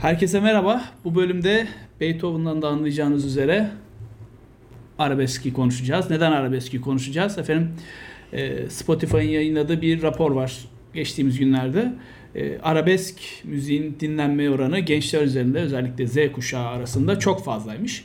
Herkese 0.00 0.40
merhaba. 0.40 0.84
Bu 1.04 1.14
bölümde 1.14 1.66
Beethoven'dan 2.00 2.62
da 2.62 2.68
anlayacağınız 2.68 3.24
üzere 3.24 3.70
arabeski 4.98 5.52
konuşacağız. 5.52 6.10
Neden 6.10 6.32
arabeski 6.32 6.80
konuşacağız? 6.80 7.38
Efendim 7.38 7.70
e, 8.32 8.70
Spotify'ın 8.70 9.22
yayınladığı 9.22 9.82
bir 9.82 10.02
rapor 10.02 10.30
var 10.30 10.68
geçtiğimiz 10.94 11.38
günlerde. 11.38 11.92
E, 12.34 12.58
arabesk 12.58 13.20
müziğin 13.44 13.96
dinlenme 14.00 14.50
oranı 14.50 14.78
gençler 14.78 15.22
üzerinde 15.22 15.58
özellikle 15.58 16.06
Z 16.06 16.32
kuşağı 16.32 16.66
arasında 16.66 17.18
çok 17.18 17.44
fazlaymış. 17.44 18.04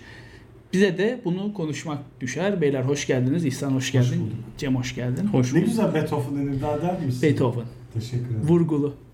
Bize 0.74 0.98
de 0.98 1.22
bunu 1.26 1.54
konuşmak 1.54 2.00
düşer. 2.22 2.62
Beyler 2.62 2.82
hoş 2.82 3.08
geldiniz. 3.08 3.46
İhsan 3.46 3.72
hoş 3.72 3.92
geldin. 3.92 4.20
bulduk. 4.22 4.38
Cem 4.58 4.76
hoş 4.76 4.96
geldin. 4.96 5.28
Hoş 5.28 5.54
Ne 5.54 5.60
bulduk. 5.60 5.70
güzel 5.70 5.94
Beethoven 5.94 6.36
denir 6.36 6.62
daha 6.62 6.82
der 6.82 7.02
misin? 7.06 7.22
Beethoven. 7.22 7.66
Teşekkür 7.94 8.26
ederim. 8.26 8.42
Vurgulu. 8.48 9.05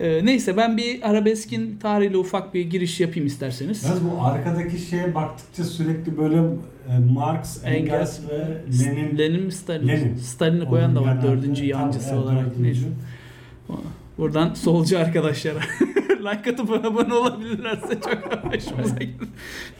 E, 0.00 0.24
neyse 0.24 0.56
ben 0.56 0.76
bir 0.76 1.10
arabeskin 1.10 1.78
tarihiyle 1.82 2.16
ufak 2.16 2.54
bir 2.54 2.70
giriş 2.70 3.00
yapayım 3.00 3.26
isterseniz. 3.26 3.84
Yalnız 3.84 4.04
bu 4.04 4.22
arkadaki 4.22 4.78
şeye 4.78 5.14
baktıkça 5.14 5.64
sürekli 5.64 6.18
böyle 6.18 6.36
e, 6.36 6.98
Marx, 7.12 7.64
Engels, 7.64 8.20
ve 8.28 8.62
Lenin 8.80 9.18
Lenin 9.18 9.42
mi 9.42 9.52
Stalin? 9.52 9.88
Lenin. 9.88 10.16
Stalin'i 10.16 10.64
koyan 10.64 10.96
da 10.96 11.02
var 11.02 11.22
dördüncü 11.22 11.64
yancısı 11.64 12.10
evet, 12.14 12.24
olarak. 12.24 12.44
dördüncü. 12.46 12.62
Neyse. 12.62 12.86
Buradan 14.18 14.54
solcu 14.54 14.98
arkadaşlara 14.98 15.58
like 16.20 16.50
atıp 16.50 16.70
abone 16.70 17.14
olabilirlerse 17.14 18.00
çok 18.00 18.44
hoşumuza 18.44 18.98
gider. 18.98 19.28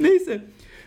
Neyse. 0.00 0.42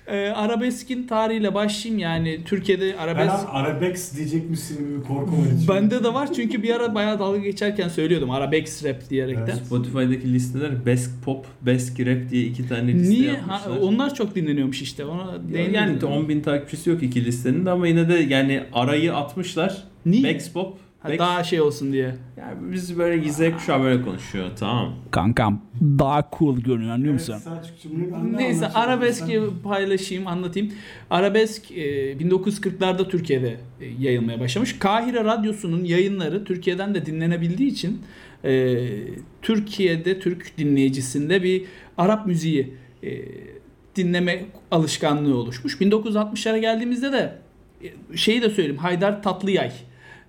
Ee, 0.07 0.29
arabeskin 0.29 1.07
tarihiyle 1.07 1.53
başlayayım 1.53 1.99
yani 1.99 2.39
Türkiye'de 2.45 2.95
arabesk 2.97 3.33
an 3.33 3.45
Arabex 3.51 4.17
diyecek 4.17 4.49
misin 4.49 4.77
gibi 4.77 4.97
bir 4.99 5.03
korku 5.07 5.31
var 5.37 5.45
içimde. 5.45 5.67
bende 5.73 6.03
de 6.03 6.13
var 6.13 6.33
çünkü 6.33 6.63
bir 6.63 6.75
ara 6.75 6.95
bayağı 6.95 7.19
dalga 7.19 7.37
geçerken 7.39 7.87
söylüyordum 7.87 8.31
arabesk 8.31 8.85
rap 8.85 9.09
diyerekten. 9.09 9.43
Evet. 9.45 9.65
Spotify'daki 9.65 10.33
listeler 10.33 10.85
Best 10.85 11.23
Pop, 11.25 11.45
Best 11.61 11.99
Rap 11.99 12.29
diye 12.29 12.43
iki 12.45 12.67
tane 12.67 12.93
liste 12.93 13.13
Niye? 13.13 13.27
yapmışlar. 13.27 13.59
Ha, 13.59 13.79
onlar 13.81 14.13
çok 14.15 14.35
dinleniyormuş 14.35 14.81
işte. 14.81 15.05
Ona 15.05 15.31
yani 15.53 15.73
değinmedim. 15.73 16.07
10 16.07 16.29
bin 16.29 16.41
takipçisi 16.41 16.89
yok 16.89 17.03
iki 17.03 17.25
listenin 17.25 17.65
de 17.65 17.69
ama 17.71 17.87
yine 17.87 18.09
de 18.09 18.13
yani 18.13 18.63
arayı 18.73 19.15
atmışlar. 19.15 19.83
Niye? 20.05 20.23
Best 20.23 20.53
Pop, 20.53 20.77
Bex- 21.05 21.19
daha 21.19 21.43
şey 21.43 21.61
olsun 21.61 21.93
diye. 21.93 22.15
Yani 22.37 22.71
biz 22.73 22.97
böyle 22.97 23.31
Z 23.31 23.39
kuşağı 23.53 23.81
böyle 23.81 24.01
konuşuyor 24.01 24.49
tamam. 24.59 24.93
Kankam 25.11 25.61
daha 25.81 26.29
cool 26.39 26.57
görünüyor 26.57 26.93
anlıyor 26.93 27.13
ne 27.13 28.37
Neyse 28.37 28.67
arabeski 28.67 29.41
paylaşayım 29.63 30.27
anlatayım. 30.27 30.73
Arabesk 31.09 31.71
e, 31.71 32.13
1940'larda 32.13 33.09
Türkiye'de 33.09 33.57
e, 33.81 33.85
yayılmaya 33.99 34.39
başlamış. 34.39 34.79
Kahire 34.79 35.23
Radyosu'nun 35.23 35.83
yayınları 35.83 36.43
Türkiye'den 36.43 36.95
de 36.95 37.05
dinlenebildiği 37.05 37.71
için 37.71 38.01
e, 38.43 38.77
Türkiye'de 39.41 40.19
Türk 40.19 40.57
dinleyicisinde 40.57 41.43
bir 41.43 41.63
Arap 41.97 42.27
müziği 42.27 42.73
e, 43.03 43.21
dinleme 43.95 44.45
alışkanlığı 44.71 45.37
oluşmuş. 45.37 45.75
1960'lara 45.81 46.57
geldiğimizde 46.57 47.11
de 47.11 47.35
e, 47.83 48.17
şeyi 48.17 48.41
de 48.41 48.49
söyleyeyim 48.49 48.77
Haydar 48.77 49.23
Tatlıyay 49.23 49.71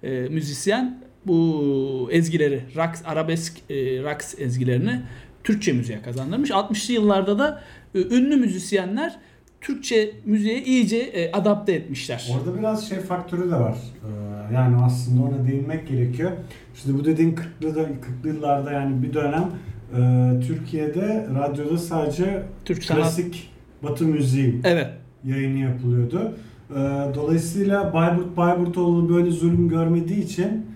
e, 0.02 0.10
müzisyen 0.10 1.02
bu 1.26 2.08
ezgileri, 2.12 2.60
raks, 2.76 3.02
arabesk 3.04 3.58
e, 3.70 4.02
raks 4.02 4.34
ezgilerini 4.38 5.00
Türkçe 5.44 5.72
müziğe 5.72 6.02
kazandırmış. 6.02 6.50
60'lı 6.50 6.94
yıllarda 6.94 7.38
da 7.38 7.62
e, 7.94 7.98
ünlü 7.98 8.36
müzisyenler 8.36 9.18
Türkçe 9.60 10.10
müziğe 10.24 10.62
iyice 10.62 10.96
e, 10.98 11.32
adapte 11.32 11.72
etmişler. 11.72 12.30
Orada 12.36 12.58
biraz 12.58 12.88
şey 12.88 12.98
faktörü 12.98 13.50
de 13.50 13.54
var. 13.54 13.76
Ee, 14.04 14.54
yani 14.54 14.76
aslında 14.82 15.22
ona 15.22 15.46
değinmek 15.48 15.88
gerekiyor. 15.88 16.30
Şimdi 16.74 16.98
bu 16.98 17.04
dediğin 17.04 17.36
40'lı 17.36 17.74
da 17.74 17.80
40'lı 17.82 18.28
yıllarda 18.28 18.72
yani 18.72 19.02
bir 19.02 19.14
dönem 19.14 19.50
e, 19.96 20.00
Türkiye'de 20.46 21.26
radyoda 21.34 21.78
sadece 21.78 22.42
Türk 22.64 22.84
sanat. 22.84 23.02
klasik 23.02 23.50
Batı 23.82 24.04
müziği 24.04 24.60
Evet. 24.64 24.88
yayını 25.24 25.58
yapılıyordu. 25.58 26.34
Ee, 26.76 27.14
dolayısıyla 27.14 27.94
Bayburt 27.94 28.36
Bayburtoğlu 28.36 29.08
böyle 29.08 29.30
zulüm 29.30 29.68
görmediği 29.68 30.24
için 30.24 30.66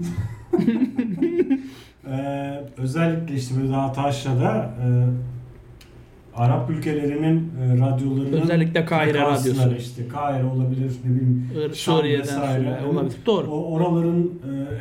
ee, 2.06 2.60
özellikle 2.76 3.34
işte 3.34 3.54
böyle 3.60 3.72
daha 3.72 3.92
Taşra'da 3.92 4.70
e, 4.84 4.86
Arap 6.40 6.70
ülkelerinin 6.70 7.52
e, 7.62 7.74
radyolarının 7.78 8.40
Özellikle 8.40 8.84
Kahire 8.84 9.20
Radyosu. 9.20 9.74
işte 9.78 10.08
Kahire 10.08 10.44
olabilir 10.44 10.92
ne 11.04 11.10
bileyim 11.10 11.50
Ir- 11.70 11.74
Suriye'den 11.74 12.22
vesaire. 12.22 12.76
Suriye 12.80 12.92
olabilir. 12.92 13.16
Doğru. 13.26 13.46
o 13.50 13.72
oraların 13.72 14.30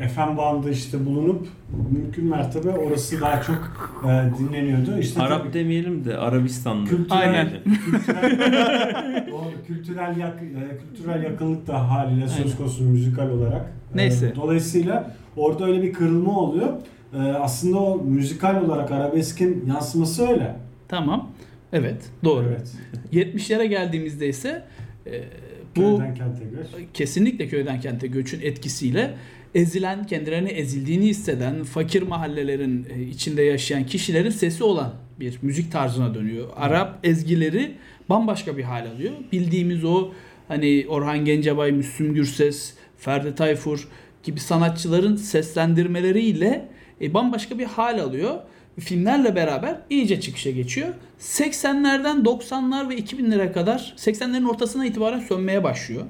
e, 0.01 0.07
FM 0.07 0.37
bandı 0.37 0.69
işte 0.71 1.05
bulunup 1.05 1.47
mümkün 1.91 2.25
mertebe 2.25 2.69
orası 2.69 3.21
daha 3.21 3.41
çok 3.41 3.71
e, 4.05 4.39
dinleniyordu. 4.39 4.97
İşte 4.99 5.21
Arap 5.21 5.41
tabii 5.43 5.53
demeyelim 5.53 6.05
de 6.05 6.17
Arabistanlı. 6.17 6.89
Kültürel- 6.89 7.11
Aynen. 7.11 7.47
kültürel, 7.85 9.27
doğru, 9.31 9.65
kültürel, 9.67 10.17
yak, 10.17 10.37
e, 10.43 10.77
kültürel 10.77 11.23
yakınlık 11.23 11.67
da 11.67 11.89
haliyle 11.89 12.27
söz 12.27 12.57
konusu 12.57 12.83
müzikal 12.83 13.29
olarak. 13.29 13.61
E, 13.93 13.97
Neyse. 13.97 14.33
Dolayısıyla 14.35 15.11
orada 15.37 15.65
öyle 15.65 15.81
bir 15.83 15.93
kırılma 15.93 16.39
oluyor. 16.39 16.69
E, 17.13 17.17
Aslında 17.17 17.79
o 17.79 17.97
müzikal 18.03 18.63
olarak 18.65 18.91
arabeskin 18.91 19.65
yansıması 19.67 20.27
öyle. 20.27 20.55
Tamam. 20.87 21.27
Evet. 21.73 22.01
Doğru. 22.23 22.45
Evet. 22.49 22.71
70'lere 23.13 23.65
geldiğimizde 23.65 24.27
ise 24.27 24.63
e, 25.07 25.23
bu 25.75 25.81
Köyden 25.97 26.15
kente 26.15 26.43
göç. 26.45 26.67
kesinlikle 26.93 27.47
köyden 27.47 27.81
kente 27.81 28.07
göçün 28.07 28.41
etkisiyle 28.41 29.15
ezilen, 29.55 30.03
kendilerini 30.07 30.49
ezildiğini 30.49 31.05
hisseden, 31.05 31.63
fakir 31.63 32.01
mahallelerin 32.01 32.87
e, 32.95 33.01
içinde 33.01 33.41
yaşayan 33.41 33.85
kişilerin 33.85 34.29
sesi 34.29 34.63
olan 34.63 34.93
bir 35.19 35.39
müzik 35.41 35.71
tarzına 35.71 36.13
dönüyor. 36.13 36.47
Arap 36.55 36.99
ezgileri 37.03 37.71
bambaşka 38.09 38.57
bir 38.57 38.63
hal 38.63 38.87
alıyor. 38.95 39.13
Bildiğimiz 39.31 39.83
o 39.83 40.11
hani 40.47 40.85
Orhan 40.89 41.25
Gencebay, 41.25 41.71
Müslüm 41.71 42.13
Gürses, 42.13 42.73
Ferdi 42.97 43.35
Tayfur 43.35 43.87
gibi 44.23 44.39
sanatçıların 44.39 45.15
seslendirmeleriyle 45.15 46.67
e, 47.01 47.13
bambaşka 47.13 47.59
bir 47.59 47.65
hal 47.65 47.99
alıyor. 47.99 48.35
Filmlerle 48.79 49.35
beraber 49.35 49.75
iyice 49.89 50.21
çıkışa 50.21 50.51
geçiyor. 50.51 50.87
80'lerden 51.19 52.23
90'lar 52.23 52.89
ve 52.89 52.95
2000'lere 52.97 53.51
kadar 53.51 53.93
80'lerin 53.97 54.49
ortasına 54.49 54.85
itibaren 54.85 55.19
sönmeye 55.19 55.63
başlıyor. 55.63 56.03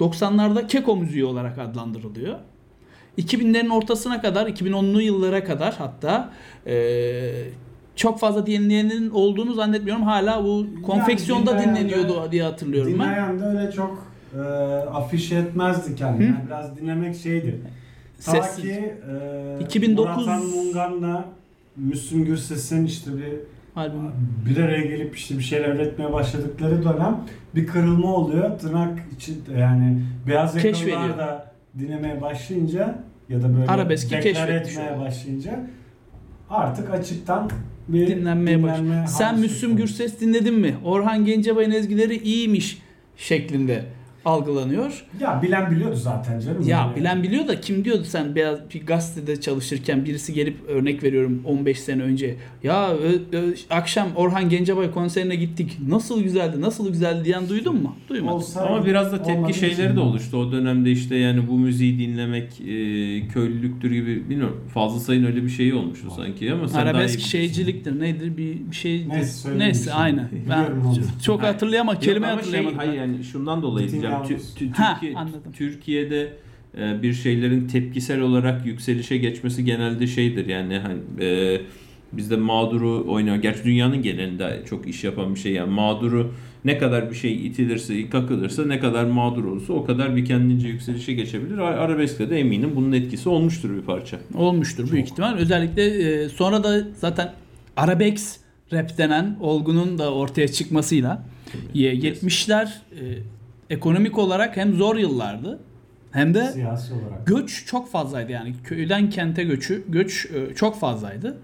90'larda 0.00 0.66
keko 0.66 0.96
müziği 0.96 1.24
olarak 1.24 1.58
adlandırılıyor. 1.58 2.38
2000'lerin 3.18 3.68
ortasına 3.72 4.20
kadar, 4.22 4.46
2010'lu 4.46 5.00
yıllara 5.02 5.44
kadar 5.44 5.74
hatta 5.78 6.30
eee, 6.66 7.32
çok 7.96 8.20
fazla 8.20 8.46
dinleyenin 8.46 9.10
olduğunu 9.10 9.54
zannetmiyorum. 9.54 10.02
Hala 10.02 10.44
bu 10.44 10.66
konfeksiyonda 10.86 11.58
de- 11.58 11.62
dinleniyordu 11.64 12.32
diye 12.32 12.42
hatırlıyorum 12.42 12.92
ben. 13.00 13.06
Dinleyen 13.08 13.40
de 13.40 13.44
öyle 13.44 13.72
çok 13.72 14.06
e, 14.34 14.38
afişe 14.90 15.36
etmezdi 15.36 15.94
kendini. 15.96 16.24
Yani 16.24 16.36
biraz 16.46 16.76
dinlemek 16.76 17.16
şeydi. 17.16 17.60
Ta 18.24 18.32
Sessiz. 18.32 18.62
ki 18.64 18.94
e, 19.60 19.64
2009 19.64 20.26
Murat 20.26 20.42
Mungan'la 20.44 21.24
Müslüm 21.76 22.24
Gürses'in 22.24 22.84
işte 22.84 23.10
bir 23.16 23.32
Albüm. 23.76 24.00
bir 24.46 24.56
araya 24.56 24.82
gelip 24.82 25.16
işte 25.16 25.38
bir 25.38 25.42
şeyler 25.42 25.68
üretmeye 25.68 26.12
başladıkları 26.12 26.84
dönem 26.84 27.20
bir 27.54 27.66
kırılma 27.66 28.14
oluyor. 28.14 28.58
Tırnak 28.58 28.98
için 29.16 29.42
yani 29.58 30.02
beyaz 30.26 30.64
yakalılar 30.64 31.18
da 31.18 31.52
dinlemeye 31.78 32.20
başlayınca 32.20 32.98
ya 33.28 33.42
da 33.42 33.56
böyle 33.56 33.66
Arabeski 33.66 34.14
etmeye 34.14 34.98
başlayınca 34.98 35.66
artık 36.50 36.90
açıktan 36.90 37.50
bir 37.88 38.06
dinlenmeye 38.06 38.62
başlıyor. 38.62 38.84
dinlenme 38.84 39.06
Sen 39.06 39.38
Müslüm. 39.38 39.76
Gürses 39.76 40.20
dinledin 40.20 40.54
mi? 40.54 40.74
Orhan 40.84 41.24
Gencebay'ın 41.24 41.70
ezgileri 41.70 42.16
iyiymiş 42.16 42.82
şeklinde 43.16 43.84
algılanıyor. 44.24 45.04
Ya 45.20 45.42
bilen 45.42 45.70
biliyordu 45.70 45.96
zaten 45.96 46.40
canım. 46.40 46.62
Ya 46.62 46.68
Yani. 46.78 46.96
bilen 46.96 47.22
biliyor 47.22 47.48
da 47.48 47.60
kim 47.60 47.84
diyordu 47.84 48.04
sen 48.04 48.34
beyaz 48.34 48.58
bir 48.74 48.86
gazetede 48.86 49.40
çalışırken 49.40 50.04
birisi 50.04 50.34
gelip 50.34 50.56
örnek 50.68 51.02
veriyorum 51.02 51.42
15 51.44 51.80
sene 51.80 52.02
önce 52.02 52.36
ya 52.62 52.90
ö- 52.94 53.36
ö- 53.38 53.54
akşam 53.70 54.08
Orhan 54.16 54.48
Gencebay 54.48 54.90
konserine 54.90 55.34
gittik 55.36 55.78
nasıl 55.88 56.22
güzeldi 56.22 56.60
nasıl 56.60 56.88
güzeldi 56.92 57.24
diyen 57.24 57.48
duydun 57.48 57.82
mu? 57.82 57.96
Duymadın. 58.08 58.32
Olsa- 58.36 58.66
Ama 58.66 58.86
biraz 58.86 59.12
da 59.12 59.22
tepki 59.22 59.50
için 59.50 59.60
şeyleri 59.68 59.96
de 59.96 60.00
oluştu. 60.00 60.36
O 60.36 60.52
dönemde 60.52 60.90
işte 60.90 61.16
yani 61.16 61.48
bu 61.48 61.58
müziği 61.58 61.98
dinlemek 61.98 62.60
e, 62.60 63.28
köylülüktür 63.28 63.90
gibi 63.90 64.28
bilmiyorum. 64.30 64.60
Fazla 64.74 65.00
sayın 65.00 65.24
öyle 65.24 65.42
bir 65.42 65.48
şey 65.48 65.72
olmuştu 65.74 66.08
sanki 66.16 66.52
ama 66.52 66.68
sen 66.68 66.76
daha 66.76 66.84
iyi 66.90 66.94
Arabesk 66.94 67.20
şeyciliktir 67.20 68.00
nedir 68.00 68.36
bir, 68.36 68.70
bir 68.70 68.76
şey 68.76 69.08
Neyse, 69.08 69.58
neyse 69.58 69.84
şey. 69.84 69.92
aynen. 69.96 70.28
Ben 70.50 70.64
çok- 71.26 71.42
Yok 71.42 71.42
kelime 72.00 72.26
ama 72.26 72.36
hatırlayamadım. 72.36 72.50
Şey, 72.50 72.74
hayır 72.76 72.92
yani 72.92 73.24
şundan 73.24 73.62
dolayı 73.62 73.86
Bütün 73.86 74.02
diyeceğim. 74.18 74.42
Tü- 74.58 74.64
tü- 74.64 74.72
Ha, 74.82 74.94
Türkiye, 75.00 75.14
anladım. 75.18 75.52
Türkiye'de 75.52 76.32
e, 76.78 77.02
bir 77.02 77.12
şeylerin 77.14 77.66
tepkisel 77.68 78.20
olarak 78.20 78.66
yükselişe 78.66 79.16
geçmesi 79.16 79.64
genelde 79.64 80.06
şeydir 80.06 80.46
yani 80.46 80.78
hani 80.78 80.98
e, 81.26 81.60
bizde 82.12 82.36
mağduru 82.36 83.04
oynuyor. 83.08 83.36
Gerçi 83.36 83.64
dünyanın 83.64 84.02
genelinde 84.02 84.62
çok 84.70 84.88
iş 84.88 85.04
yapan 85.04 85.34
bir 85.34 85.40
şey 85.40 85.52
yani 85.52 85.70
mağduru 85.70 86.32
ne 86.64 86.78
kadar 86.78 87.10
bir 87.10 87.14
şey 87.14 87.46
itilirse, 87.46 88.10
kakılırsa 88.10 88.66
ne 88.66 88.80
kadar 88.80 89.04
mağdur 89.04 89.44
olursa 89.44 89.72
o 89.72 89.84
kadar 89.84 90.16
bir 90.16 90.24
kendince 90.24 90.68
yükselişe 90.68 91.12
geçebilir. 91.12 91.58
Ar- 91.58 91.78
Arabesk'te 91.78 92.30
de 92.30 92.38
eminim 92.40 92.70
bunun 92.76 92.92
etkisi 92.92 93.28
olmuştur 93.28 93.76
bir 93.76 93.82
parça. 93.82 94.18
Olmuştur 94.34 94.90
büyük 94.92 95.06
ihtimal. 95.06 95.34
Özellikle 95.36 95.84
e, 95.84 96.28
sonra 96.28 96.64
da 96.64 96.88
zaten 96.96 97.32
Arabex 97.76 98.36
rap 98.72 98.98
denen 98.98 99.36
olgunun 99.40 99.98
da 99.98 100.14
ortaya 100.14 100.48
çıkmasıyla 100.48 101.24
ye- 101.74 101.94
70'ler 101.94 102.64
e, 102.66 103.02
ekonomik 103.72 104.18
olarak 104.18 104.56
hem 104.56 104.74
zor 104.74 104.96
yıllardı 104.96 105.60
hem 106.10 106.34
de 106.34 106.52
Siyasi 106.52 106.94
olarak. 106.94 107.26
göç 107.26 107.66
çok 107.66 107.90
fazlaydı 107.90 108.32
yani 108.32 108.54
köyden 108.64 109.10
kente 109.10 109.44
göçü 109.44 109.84
göç 109.88 110.26
e, 110.26 110.54
çok 110.54 110.80
fazlaydı. 110.80 111.38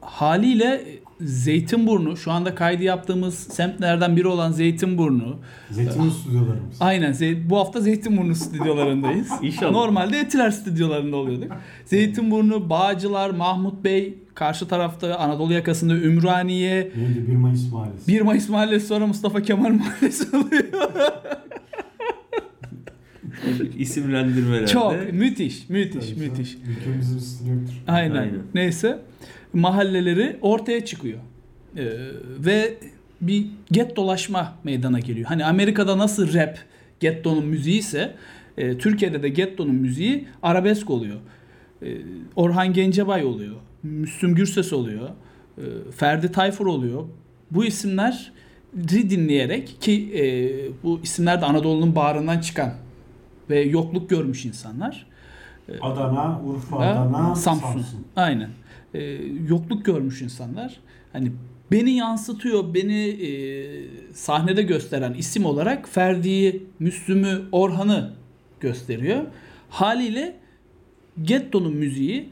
Haliyle 0.00 0.84
Zeytinburnu 1.20 2.16
şu 2.16 2.32
anda 2.32 2.54
kaydı 2.54 2.82
yaptığımız 2.82 3.34
semtlerden 3.34 4.16
biri 4.16 4.26
olan 4.28 4.52
Zeytinburnu. 4.52 5.36
Zeytinli 5.70 6.10
stüdyolarımız. 6.10 6.76
Aynen 6.80 7.14
bu 7.50 7.58
hafta 7.58 7.80
Zeytinburnu 7.80 8.34
stüdyolarındayız. 8.34 9.28
İnşallah. 9.42 9.70
Normalde 9.70 10.18
Etiler 10.20 10.50
stüdyolarında 10.50 11.16
oluyorduk. 11.16 11.52
Zeytinburnu, 11.84 12.70
Bağcılar, 12.70 13.30
Mahmut 13.30 13.84
Bey, 13.84 14.18
karşı 14.34 14.68
tarafta 14.68 15.14
Anadolu 15.16 15.52
yakasında 15.52 15.94
Ümraniye, 15.94 16.92
Neydi? 16.96 17.28
1 17.28 17.36
Mayıs 17.36 17.72
Mahallesi. 17.72 18.08
1 18.08 18.20
Mayıs 18.20 18.48
Mahallesi 18.48 18.86
sonra 18.86 19.06
Mustafa 19.06 19.42
Kemal 19.42 19.70
Mahallesi 19.70 20.36
oluyor. 20.36 20.64
İsimlendirmelerde. 23.78 24.66
Çok 24.66 25.12
müthiş, 25.12 25.68
müthiş, 25.68 26.10
Tabii 26.10 26.20
müthiş. 26.20 26.56
Ülkemizin 26.78 27.18
üstüne 27.18 27.50
yoktur. 27.50 27.74
Aynen. 27.86 28.14
Aynen. 28.14 28.42
Neyse 28.54 28.98
mahalleleri 29.52 30.36
ortaya 30.40 30.84
çıkıyor. 30.84 31.18
Ee, 31.76 31.84
ve 32.38 32.74
bir 33.20 33.46
gettolaşma 33.72 34.54
meydana 34.64 35.00
geliyor. 35.00 35.26
Hani 35.26 35.44
Amerika'da 35.44 35.98
nasıl 35.98 36.34
rap 36.34 36.58
gettonun 37.00 37.46
müziği 37.46 37.78
ise 37.78 38.14
e, 38.58 38.78
Türkiye'de 38.78 39.22
de 39.22 39.28
gettonun 39.28 39.74
müziği 39.74 40.28
arabesk 40.42 40.90
oluyor. 40.90 41.16
E, 41.82 41.88
Orhan 42.36 42.72
Gencebay 42.72 43.24
oluyor. 43.24 43.54
Müslüm 43.82 44.34
Gürses 44.34 44.72
oluyor. 44.72 45.08
e, 45.58 45.62
Ferdi 45.96 46.32
Tayfur 46.32 46.66
oluyor. 46.66 47.04
Bu 47.50 47.64
isimleri 47.64 49.10
dinleyerek 49.10 49.76
ki 49.80 50.12
e, 50.14 50.24
bu 50.82 51.00
isimler 51.02 51.40
de 51.40 51.44
Anadolu'nun 51.44 51.94
bağrından 51.96 52.40
çıkan 52.40 52.74
ve 53.50 53.60
yokluk 53.60 54.10
görmüş 54.10 54.44
insanlar. 54.44 55.06
Adana, 55.80 56.40
Urfa, 56.44 56.78
Adana, 56.78 57.34
Samsun. 57.34 57.68
Samsun. 57.68 58.06
Aynen. 58.16 58.50
Ee, 58.94 59.00
yokluk 59.48 59.84
görmüş 59.84 60.22
insanlar. 60.22 60.80
Hani 61.12 61.32
beni 61.72 61.90
yansıtıyor, 61.90 62.74
beni 62.74 63.08
e, 63.08 63.30
sahnede 64.12 64.62
gösteren 64.62 65.14
isim 65.14 65.44
olarak 65.44 65.88
Ferdi'yi, 65.88 66.66
Müslüm'ü, 66.78 67.42
Orhan'ı 67.52 68.12
gösteriyor. 68.60 69.22
Haliyle 69.70 70.36
Getto'nun 71.22 71.76
müziği, 71.76 72.28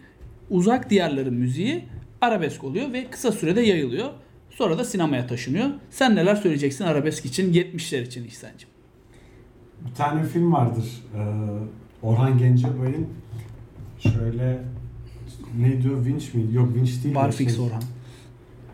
uzak 0.50 0.90
diyarların 0.90 1.34
müziği 1.34 1.84
arabesk 2.20 2.64
oluyor 2.64 2.92
ve 2.92 3.06
kısa 3.10 3.32
sürede 3.32 3.60
yayılıyor. 3.60 4.10
Sonra 4.50 4.78
da 4.78 4.84
sinemaya 4.84 5.26
taşınıyor. 5.26 5.70
Sen 5.90 6.16
neler 6.16 6.36
söyleyeceksin 6.36 6.84
arabesk 6.84 7.24
için, 7.24 7.52
70'ler 7.52 8.02
için 8.02 8.24
İhsan'cığım? 8.24 8.73
Bir 9.86 9.94
tane 9.94 10.24
film 10.24 10.52
vardır. 10.52 11.02
Ee, 11.16 11.20
Orhan 12.02 12.38
Gencebay'ın 12.38 13.06
şöyle 13.98 14.58
ne 15.58 15.82
diyor 15.82 16.04
Vinç 16.06 16.34
mi? 16.34 16.54
Yok 16.54 16.74
Vinç 16.74 17.04
değil. 17.04 17.14
de 17.14 17.18
Barfix 17.18 17.56
şey, 17.56 17.64
Orhan. 17.64 17.82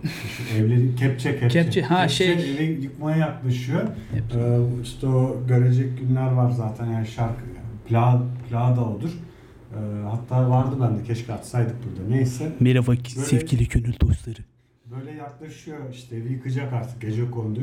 Şu 0.02 0.56
evleri 0.56 0.94
kepçe 0.96 1.40
kepçe. 1.40 1.62
Kepçe, 1.62 1.82
ha, 1.82 2.08
şey. 2.08 2.32
evi 2.32 2.82
yıkmaya 2.82 3.16
yaklaşıyor. 3.16 3.82
Hep. 3.82 4.24
Ee, 4.36 4.58
işte 4.82 5.06
o 5.06 5.46
görecek 5.48 5.98
günler 5.98 6.32
var 6.32 6.50
zaten 6.50 6.86
yani 6.86 7.06
şarkı 7.06 7.40
pla, 7.88 8.22
pla 8.48 8.76
da 8.76 8.84
odur. 8.84 9.10
Ee, 9.10 9.76
hatta 10.10 10.50
vardı 10.50 10.76
bende 10.80 11.02
keşke 11.02 11.32
atsaydık 11.32 11.76
burada. 11.84 12.10
Neyse. 12.10 12.52
Merhaba 12.60 12.92
sevgili 13.06 13.68
gönül 13.68 13.94
dostları. 14.00 14.38
Böyle 14.86 15.10
yaklaşıyor 15.12 15.78
işte 15.92 16.16
evi 16.16 16.32
yıkacak 16.32 16.72
artık 16.72 17.00
gece 17.00 17.30
kondu. 17.30 17.60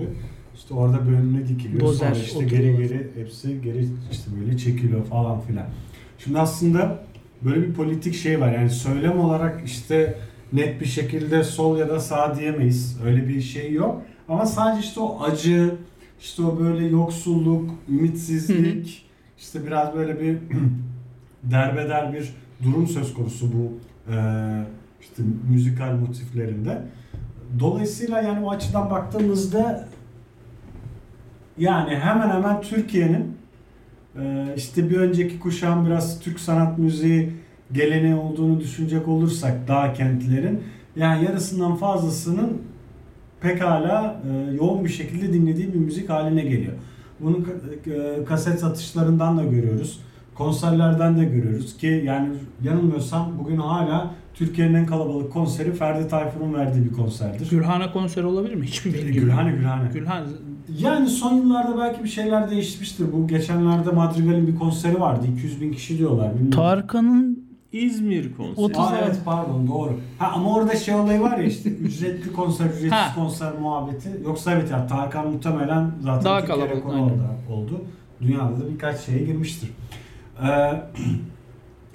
İşte 0.58 0.74
orada 0.74 1.08
bir 1.08 1.14
önüne 1.14 1.48
dikiliyor. 1.48 1.80
Dozer 1.82 2.08
Sonra 2.14 2.20
işte 2.20 2.38
oturuyor. 2.38 2.52
geri 2.62 2.78
geri 2.78 3.12
hepsi 3.16 3.62
geri 3.62 3.88
işte 4.12 4.32
böyle 4.42 4.58
çekiliyor 4.58 5.06
falan 5.06 5.42
filan. 5.42 5.66
Şimdi 6.20 6.40
aslında 6.40 7.00
böyle 7.46 7.62
bir 7.68 7.74
politik 7.74 8.16
şey 8.16 8.42
var. 8.42 8.52
Yani 8.54 8.70
söylem 8.70 9.20
olarak 9.20 9.62
işte 9.66 10.16
net 10.54 10.82
bir 10.82 10.86
şekilde 10.86 11.44
sol 11.44 11.78
ya 11.78 11.90
da 11.90 12.00
sağ 12.00 12.36
diyemeyiz. 12.40 12.98
Öyle 13.06 13.28
bir 13.28 13.42
şey 13.42 13.74
yok. 13.74 14.02
Ama 14.30 14.46
sadece 14.46 14.88
işte 14.88 15.00
o 15.00 15.22
acı, 15.24 15.76
işte 16.22 16.44
o 16.44 16.60
böyle 16.60 16.86
yoksulluk, 16.88 17.70
ümitsizlik, 17.90 19.06
işte 19.38 19.66
biraz 19.68 19.94
böyle 19.96 20.20
bir 20.22 20.38
derbeder 21.44 22.14
bir 22.14 22.34
durum 22.64 22.88
söz 22.88 23.14
konusu 23.14 23.48
bu 23.54 23.72
eee, 24.12 24.64
işte 25.02 25.24
müzikal 25.50 25.94
motiflerinde. 25.96 26.82
Dolayısıyla 27.60 28.22
yani 28.22 28.46
o 28.46 28.52
açıdan 28.52 28.90
baktığımızda 28.90 29.88
yani 31.58 31.96
hemen 31.96 32.30
hemen 32.30 32.62
Türkiye'nin 32.62 33.38
eee, 34.20 34.54
işte 34.58 34.90
bir 34.90 34.98
önceki 34.98 35.40
kuşağın 35.40 35.86
biraz 35.86 36.20
Türk 36.20 36.40
sanat 36.40 36.78
müziği 36.78 37.34
geleneği 37.74 38.16
olduğunu 38.16 38.60
düşünecek 38.60 39.08
olursak 39.08 39.68
dağ 39.68 39.94
kentlerin 39.94 40.64
yani 40.96 41.26
yarısından 41.26 41.76
fazlasının 41.76 42.62
pekala 43.42 44.22
e, 44.32 44.56
yoğun 44.56 44.86
bir 44.86 44.90
şekilde 44.90 45.34
dinlediği 45.34 45.74
bir 45.74 45.80
müzik 45.80 46.10
haline 46.10 46.42
geliyor. 46.42 46.74
Bunu 47.20 47.38
e, 47.88 48.26
kaset 48.26 48.60
satışlarından 48.60 49.38
da 49.38 49.44
görüyoruz. 49.44 50.00
Konserlerden 50.36 51.20
de 51.20 51.24
görüyoruz 51.26 51.78
ki 51.78 52.04
yani 52.06 52.30
yanılmıyorsam 52.64 53.32
bugün 53.40 53.58
hala 53.58 54.12
Türkiye'nin 54.34 54.74
en 54.74 54.86
kalabalık 54.86 55.34
konseri 55.34 55.72
Ferdi 55.74 56.08
Tayfur'un 56.08 56.54
verdiği 56.54 56.86
bir 56.86 56.94
konserdir. 56.94 57.50
Gülhane 57.50 57.92
konseri 57.92 58.26
olabilir 58.26 58.56
mi? 58.56 58.66
Hiçbir 58.66 58.94
bilgim 58.94 59.14
yok. 59.14 59.22
Gülhane 59.22 59.52
Gülhane. 59.52 59.90
Gülhane 59.94 60.28
Yani 60.80 61.08
son 61.10 61.34
yıllarda 61.34 61.78
belki 61.78 62.04
bir 62.04 62.10
şeyler 62.10 62.50
değişmiştir. 62.52 63.06
Bu 63.14 63.28
geçenlerde 63.28 63.90
Madrigal'in 63.92 64.48
bir 64.48 64.56
konseri 64.56 65.00
vardı. 65.00 65.26
200 65.38 65.62
bin 65.62 65.72
kişi 65.74 65.98
diyorlar. 65.98 66.30
Bilmiyorum. 66.30 66.52
Tarkan'ın 66.52 67.48
İzmir 67.72 68.36
konseri. 68.36 68.66
Otuz- 68.66 68.78
Aa, 68.80 68.98
evet 69.06 69.20
pardon 69.26 69.68
doğru. 69.68 69.92
Ha, 70.20 70.32
ama 70.36 70.54
orada 70.56 70.76
şey 70.76 70.96
olayı 70.96 71.22
var 71.22 71.38
ya 71.38 71.44
işte 71.44 71.70
ücretli 71.86 72.34
konser, 72.34 72.66
ücretsiz 72.66 72.92
Ha. 72.92 73.12
konser 73.16 73.52
muhabbeti. 73.62 74.10
Yoksa 74.26 74.52
evet 74.52 74.72
ya 74.72 74.88
Tarkan 74.88 75.28
muhtemelen 75.32 75.92
zaten 76.02 76.26
Daha 76.26 76.40
Türkiye 76.40 76.58
kalabalık, 76.58 76.86
aynen. 76.94 77.02
orada 77.04 77.54
oldu. 77.54 77.82
Dünyada 78.22 78.60
da 78.60 78.70
birkaç 78.74 79.00
şeye 79.00 79.26
girmiştir. 79.26 79.70
Ee, 80.44 80.82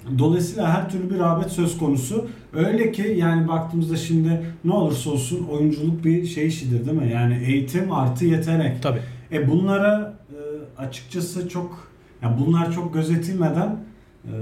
dolayısıyla 0.19 0.73
her 0.73 0.89
türlü 0.89 1.09
bir 1.09 1.19
rağbet 1.19 1.51
söz 1.51 1.77
konusu. 1.77 2.27
Öyle 2.53 2.91
ki 2.91 3.15
yani 3.17 3.47
baktığımızda 3.47 3.95
şimdi 3.97 4.41
ne 4.65 4.71
olursa 4.73 5.09
olsun 5.09 5.47
oyunculuk 5.51 6.05
bir 6.05 6.25
şey 6.25 6.47
işidir 6.47 6.85
değil 6.85 6.97
mi? 6.97 7.11
Yani 7.13 7.43
eğitim 7.47 7.91
artı 7.91 8.25
yetenek. 8.25 8.81
tabi. 8.83 8.99
E 9.31 9.49
bunlara 9.49 10.13
e, 10.29 10.37
açıkçası 10.81 11.49
çok 11.49 11.87
yani 12.21 12.35
bunlar 12.45 12.71
çok 12.71 12.93
gözetilmeden 12.93 13.77
e, 14.25 14.33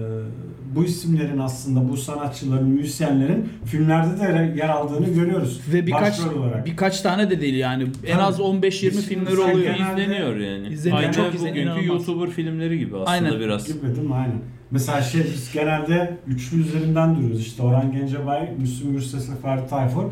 bu 0.75 0.83
isimlerin 0.83 1.37
aslında 1.37 1.89
bu 1.89 1.97
sanatçıların, 1.97 2.69
müzisyenlerin 2.69 3.49
filmlerde 3.65 4.19
de 4.19 4.53
yer 4.57 4.69
aldığını 4.69 5.13
görüyoruz. 5.13 5.61
Ve 5.73 5.87
birkaç 5.87 6.19
Başrol 6.19 6.41
olarak. 6.41 6.65
birkaç 6.65 7.01
tane 7.01 7.29
de 7.29 7.41
değil 7.41 7.55
yani. 7.55 7.87
En 8.07 8.17
az 8.17 8.39
15-20 8.39 8.63
Biz 8.63 9.07
filmleri 9.07 9.39
oluyor. 9.39 9.73
İzleniyor 9.75 10.37
yani. 10.37 10.67
İzleniyor, 10.67 11.03
izleniyor, 11.03 11.33
bugünkü 11.33 11.59
inanılmaz. 11.59 12.07
YouTuber 12.07 12.29
filmleri 12.29 12.79
gibi 12.79 12.97
aslında 12.97 13.09
Aynen. 13.09 13.39
biraz. 13.39 13.67
Gibi 13.67 13.95
değil 13.95 14.07
mi? 14.07 14.15
Aynen. 14.15 14.41
Mesela 14.71 15.01
şey 15.01 15.23
biz 15.23 15.51
genelde 15.53 16.17
üçlü 16.27 16.61
üzerinden 16.61 17.15
duruyoruz. 17.15 17.41
İşte 17.41 17.63
Orhan 17.63 17.91
Gencebay, 17.91 18.51
Müslüm 18.57 18.91
Gürses 18.91 19.29
ve 19.29 19.35
Ferdi 19.41 19.69
Tayfur. 19.69 20.03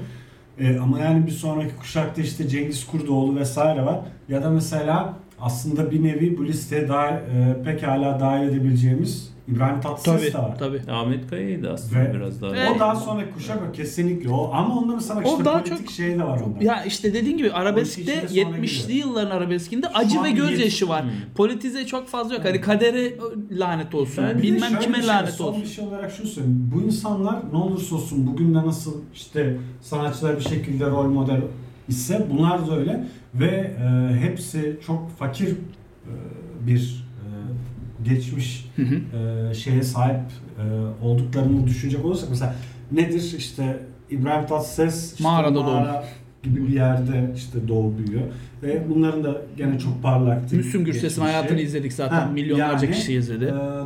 E, 0.60 0.80
ama 0.80 1.00
yani 1.00 1.26
bir 1.26 1.32
sonraki 1.32 1.76
kuşakta 1.76 2.22
işte 2.22 2.48
Cengiz 2.48 2.88
Kurdoğlu 2.88 3.36
vesaire 3.36 3.86
var. 3.86 4.00
Ya 4.30 4.44
da 4.44 4.50
mesela 4.50 5.14
aslında 5.42 5.92
bir 5.92 6.04
nevi 6.04 6.38
bu 6.38 6.46
listeye 6.46 6.88
daha 6.88 7.10
e, 7.10 7.58
pekala 7.66 8.20
dahil 8.20 8.48
edebileceğimiz 8.48 9.34
İbrahim 9.52 9.82
Tatlıses 9.82 10.32
Tabi 10.34 10.34
de 10.34 10.38
var. 10.50 10.60
tabi. 10.60 10.82
Ahmet 10.92 11.30
Kaya'ydı 11.30 11.72
aslında 11.74 12.02
Ve- 12.02 12.14
biraz 12.14 12.42
daha. 12.42 12.52
O 12.76 12.80
daha 12.80 12.96
sonraki 12.96 13.32
kuşak 13.34 13.60
o 13.70 13.72
kesinlikle 13.72 14.30
o. 14.30 14.52
Ama 14.54 14.76
onda 14.76 14.96
mesela 14.96 15.20
O 15.26 15.32
işte 15.32 15.46
daha 15.46 15.58
politik 15.64 15.78
çok- 15.88 15.92
şey 15.92 16.20
de 16.20 16.24
var 16.24 16.40
onda. 16.42 16.64
Ya 16.64 16.84
işte 16.84 17.14
dediğin 17.14 17.38
gibi 17.38 17.52
arabeskte 17.52 18.02
içinde 18.02 18.16
sonra 18.28 18.40
70'li 18.58 18.88
geliyor. 18.88 19.08
yılların 19.08 19.32
arabeskinde 19.38 19.88
Şu 19.94 19.98
acı 19.98 20.24
ve 20.24 20.32
gözyaşı 20.32 20.86
yet- 20.86 20.90
var. 20.90 21.04
Hmm. 21.04 21.10
Politize 21.36 21.86
çok 21.86 22.08
fazla 22.08 22.36
yok. 22.36 22.46
Hani 22.46 22.62
kadere 22.62 23.14
lanet 23.52 23.96
olsun. 23.96 24.24
De 24.24 24.42
Bilmem 24.42 24.80
kime 24.80 24.98
şey, 24.98 25.08
lanet 25.08 25.30
son 25.34 25.48
olsun. 25.48 25.62
bir 25.62 25.68
şey 25.68 25.86
olarak 25.86 26.12
şunu 26.12 26.28
söyleyeyim. 26.28 26.72
Bu 26.76 26.82
insanlar 26.82 27.40
ne 27.52 27.58
olursa 27.58 27.96
olsun 27.96 28.28
bugün 28.28 28.54
de 28.54 28.58
nasıl 28.58 28.94
işte 29.14 29.58
sanatçılar 29.82 30.36
bir 30.40 30.44
şekilde 30.44 30.86
rol 30.86 31.06
model 31.08 31.42
ise 31.88 32.28
bunlar 32.32 32.68
da 32.68 32.78
öyle 32.78 33.04
ve 33.36 33.46
e, 33.82 34.16
hepsi 34.20 34.80
çok 34.88 35.18
fakir 35.18 35.50
e, 35.50 35.58
bir 36.68 37.06
e, 37.09 37.09
geçmiş 38.04 38.70
Hı 38.76 38.82
hı. 38.82 39.18
e, 39.50 39.54
şeye 39.54 39.84
sahip 39.84 40.22
e, 40.58 40.64
olduklarını 41.06 41.68
düşünecek 41.68 42.06
olursak 42.06 42.30
mesela 42.30 42.56
nedir 42.92 43.36
işte 43.38 43.80
İbrahim 44.10 44.48
Tatlıses 44.48 45.14
işte 45.14 45.24
Mağarada 45.24 45.62
mağara 45.62 46.04
gibi 46.44 46.68
bir 46.68 46.74
yerde 46.74 47.32
işte 47.36 47.68
doğu 47.68 47.94
büyüyor 47.98 48.24
ve 48.64 48.84
bunların 48.90 49.24
da 49.24 49.42
gene 49.58 49.80
çok 49.80 50.04
parlak 50.04 50.52
Müslüm 50.52 50.86
Gürses'in 50.86 51.22
hayatını 51.22 51.62
izledik 51.62 51.94
zaten. 51.94 52.20
Ha, 52.20 52.26
Milyonlarca 52.26 52.86
yani, 52.86 52.96
kişi 52.96 53.14
izledi. 53.14 53.46
Ee, 53.46 53.82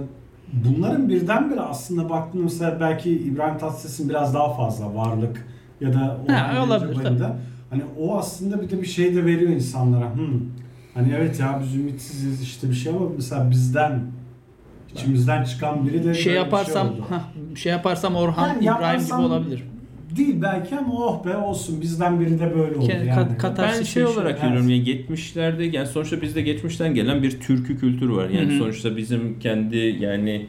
bunların 0.53 1.09
birdenbire 1.09 1.59
aslında 1.59 2.09
baktığımda 2.09 2.43
mesela 2.43 2.77
belki 2.79 3.11
İbrahim 3.11 3.57
Tatlıses'in 3.57 4.09
biraz 4.09 4.33
daha 4.33 4.53
fazla 4.53 4.95
varlık 4.95 5.47
ya 5.81 5.93
da 5.93 6.17
Orhan 6.25 6.55
Ha, 6.55 6.65
olabilir. 6.65 6.97
Hani 7.69 7.83
o 7.99 8.17
aslında 8.17 8.61
bir 8.61 8.69
de 8.69 8.81
bir 8.81 8.87
şey 8.87 9.15
de 9.15 9.25
veriyor 9.25 9.51
insanlara. 9.51 10.15
Hmm. 10.15 10.39
Hani 10.93 11.13
evet 11.17 11.39
ya 11.39 11.61
biz 11.63 11.75
ümitsiziz 11.75 12.41
işte 12.41 12.69
bir 12.69 12.73
şey 12.75 12.91
ama 12.91 13.05
mesela 13.15 13.51
bizden 13.51 14.01
içimizden 14.93 15.43
çıkan 15.43 15.87
biri 15.87 16.03
de 16.03 16.09
bir 16.09 16.13
şey 16.15 16.33
yaparsam 16.33 16.87
oldu. 16.89 17.05
hah, 17.09 17.23
şey 17.55 17.71
yaparsam 17.71 18.15
Orhan 18.15 18.47
Yani 18.61 18.63
İbrahim 18.63 19.05
gibi 19.05 19.13
olabilir. 19.13 19.63
Değil 20.17 20.35
belki 20.41 20.77
ama 20.77 20.93
oh 20.93 21.25
be 21.25 21.37
olsun 21.37 21.81
bizden 21.81 22.19
biri 22.19 22.39
de 22.39 22.55
böyle 22.55 22.75
oldu 22.75 22.91
yani. 22.91 23.09
kat- 23.15 23.37
kat- 23.37 23.57
Ben 23.57 23.73
şey 23.73 23.83
şey 23.85 24.05
olarak 24.05 24.37
şu- 24.37 24.43
görüyorum 24.45 24.69
yani 24.69 24.83
70'lerde 24.89 25.63
yani 25.75 25.87
sonuçta 25.87 26.21
bizde 26.21 26.41
geçmişten 26.41 26.95
gelen 26.95 27.23
bir 27.23 27.39
türkü 27.39 27.79
kültürü 27.79 28.13
var. 28.15 28.29
Yani 28.29 28.51
Hı 28.51 28.55
hı. 28.55 28.59
sonuçta 28.59 28.97
bizim 28.97 29.39
kendi 29.39 29.77
yani 29.77 30.47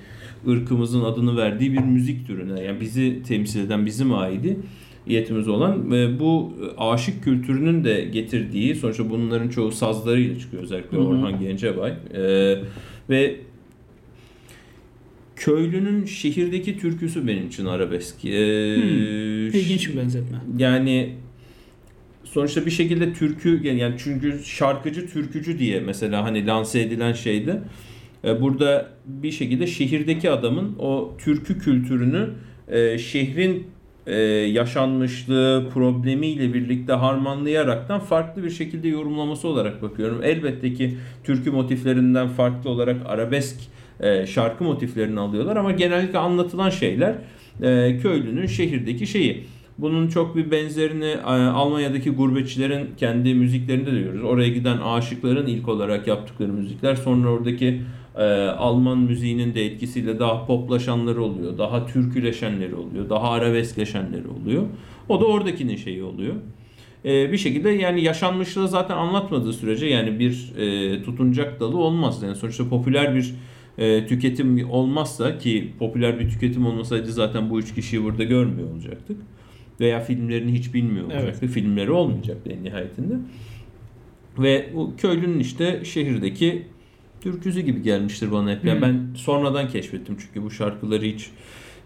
ırkımızın 0.49 1.05
adını 1.05 1.37
verdiği 1.37 1.73
bir 1.73 1.79
müzik 1.81 2.27
türüne 2.27 2.61
yani 2.61 2.81
bizi 2.81 3.23
temsil 3.23 3.61
eden 3.61 3.87
bizim 3.87 4.15
aidi 4.15 4.59
yetimiz 5.06 5.49
olan 5.49 5.90
ve 5.90 6.20
bu 6.20 6.52
aşık 6.78 7.25
kültürünün 7.25 7.84
de 7.84 8.04
getirdiği 8.04 8.75
sonuçta 8.75 9.11
bunların 9.11 9.49
çoğu 9.49 9.73
sazlarıyla 9.73 10.38
çıkıyor 10.38 10.62
özellikle 10.62 10.96
Hı 10.96 11.00
hı. 11.00 11.04
Orhan 11.04 11.40
Gencebay 11.40 11.94
Ee, 12.14 12.58
ve 13.11 13.37
köylünün 15.37 16.04
şehirdeki 16.04 16.78
türküsü 16.78 17.26
benim 17.26 17.46
için 17.46 17.66
arabesk. 17.66 18.25
Ee, 18.25 18.75
İlginç 19.46 19.88
bir 19.88 19.96
benzetme. 19.96 20.38
yani 20.58 21.14
sonuçta 22.25 22.66
bir 22.66 22.70
şekilde 22.70 23.12
türkü 23.12 23.66
yani 23.66 23.94
çünkü 23.99 24.40
şarkıcı 24.44 25.08
türkücü 25.08 25.58
diye 25.58 25.80
mesela 25.80 26.25
hani 26.25 26.46
lanse 26.46 26.80
edilen 26.80 27.12
şeyde 27.12 27.61
e, 28.25 28.40
burada 28.40 28.90
bir 29.06 29.30
şekilde 29.30 29.66
şehirdeki 29.66 30.30
adamın 30.30 30.76
o 30.78 31.14
türkü 31.18 31.58
kültürünü 31.58 32.30
e, 32.68 32.99
şehrin 32.99 33.66
e, 34.06 34.16
yaşanmışlığı 34.52 35.68
problemiyle 35.75 36.54
birlikte 36.54 36.92
harmanlayaraktan 36.92 38.00
farklı 38.00 38.44
bir 38.44 38.50
şekilde 38.50 38.88
yorumlaması 38.88 39.49
olarak 39.49 39.82
bakıyorum. 39.82 40.20
Elbette 40.23 40.75
ki 40.75 40.96
türkü 41.25 41.50
motiflerinden 41.50 42.28
farklı 42.28 42.70
olarak 42.70 42.96
arabesk 43.06 43.56
e, 44.00 44.26
şarkı 44.26 44.64
motiflerini 44.64 45.20
alıyorlar 45.20 45.56
ama 45.56 45.73
genellikle 45.73 46.18
anlatılan 46.18 46.70
şeyler 46.70 47.14
e, 47.62 47.99
köylünün 48.02 48.46
şehirdeki 48.46 49.06
şeyi. 49.06 49.44
Bunun 49.78 50.08
çok 50.08 50.37
bir 50.37 50.50
benzerini 50.50 51.04
e, 51.04 51.23
Almanya'daki 51.30 52.11
gurbetçilerin 52.11 52.88
kendi 52.96 53.34
müziklerinde 53.34 53.92
de 53.92 53.99
görüyoruz. 53.99 54.25
Oraya 54.25 54.49
giden 54.49 54.78
aşıkların 54.78 55.46
ilk 55.46 55.68
olarak 55.68 56.06
yaptıkları 56.06 56.52
müzikler 56.52 56.94
sonra 56.94 57.28
oradaki 57.28 57.80
e, 58.16 58.23
Alman 58.49 58.99
müziğinin 58.99 59.54
de 59.54 59.66
etkisiyle 59.66 60.18
daha 60.18 60.47
poplaşanları 60.47 61.23
oluyor. 61.23 61.59
Daha 61.59 61.87
türküleşenleri 61.87 62.75
oluyor. 62.75 63.11
Daha 63.11 63.30
arabeskleşenleri 63.30 64.28
oluyor. 64.28 64.62
O 65.09 65.21
da 65.21 65.26
oradakinin 65.26 65.76
şeyi 65.76 66.02
oluyor. 66.02 66.35
E, 67.04 67.33
bir 67.33 67.38
şekilde 67.38 67.71
yani 67.71 68.04
yaşanmışlığı 68.04 68.68
zaten 68.68 68.97
anlatmadığı 68.97 69.52
sürece 69.52 69.87
yani 69.87 70.18
bir 70.18 70.52
e, 70.59 71.02
tutunacak 71.02 71.61
dalı 71.61 71.78
olmaz. 71.78 72.23
Yani 72.23 72.37
sonuçta 72.37 72.68
popüler 72.68 73.14
bir 73.14 73.35
e, 73.78 74.06
tüketim 74.06 74.71
olmazsa 74.71 75.38
ki 75.38 75.73
popüler 75.78 76.18
bir 76.21 76.30
tüketim 76.30 76.66
olmasaydı 76.66 77.12
zaten 77.12 77.50
bu 77.50 77.61
üç 77.61 77.75
kişiyi 77.75 78.04
burada 78.04 78.25
görmüyor 78.25 78.71
olacaktık. 78.71 79.16
Veya 79.80 80.00
filmlerini 80.00 80.52
hiç 80.52 80.75
bilmiyor 80.75 81.04
Evet. 81.11 81.23
olacaktı. 81.23 81.47
Filmleri 81.47 81.90
olmayacaktı 81.90 82.50
en 82.50 82.64
nihayetinde. 82.64 83.14
Ve 84.38 84.71
bu 84.75 84.94
köylünün 84.97 85.38
işte 85.38 85.85
şehirdeki 85.85 86.62
türküsü 87.25 87.61
gibi 87.61 87.83
gelmiştir 87.83 88.33
bana 88.33 88.50
hep. 88.50 88.64
Yani 88.64 88.76
Hmm. 88.76 88.83
ben 88.83 89.14
sonradan 89.14 89.69
keşfettim 89.69 90.16
çünkü 90.21 90.43
bu 90.43 90.50
şarkıları 90.50 91.04
hiç 91.04 91.31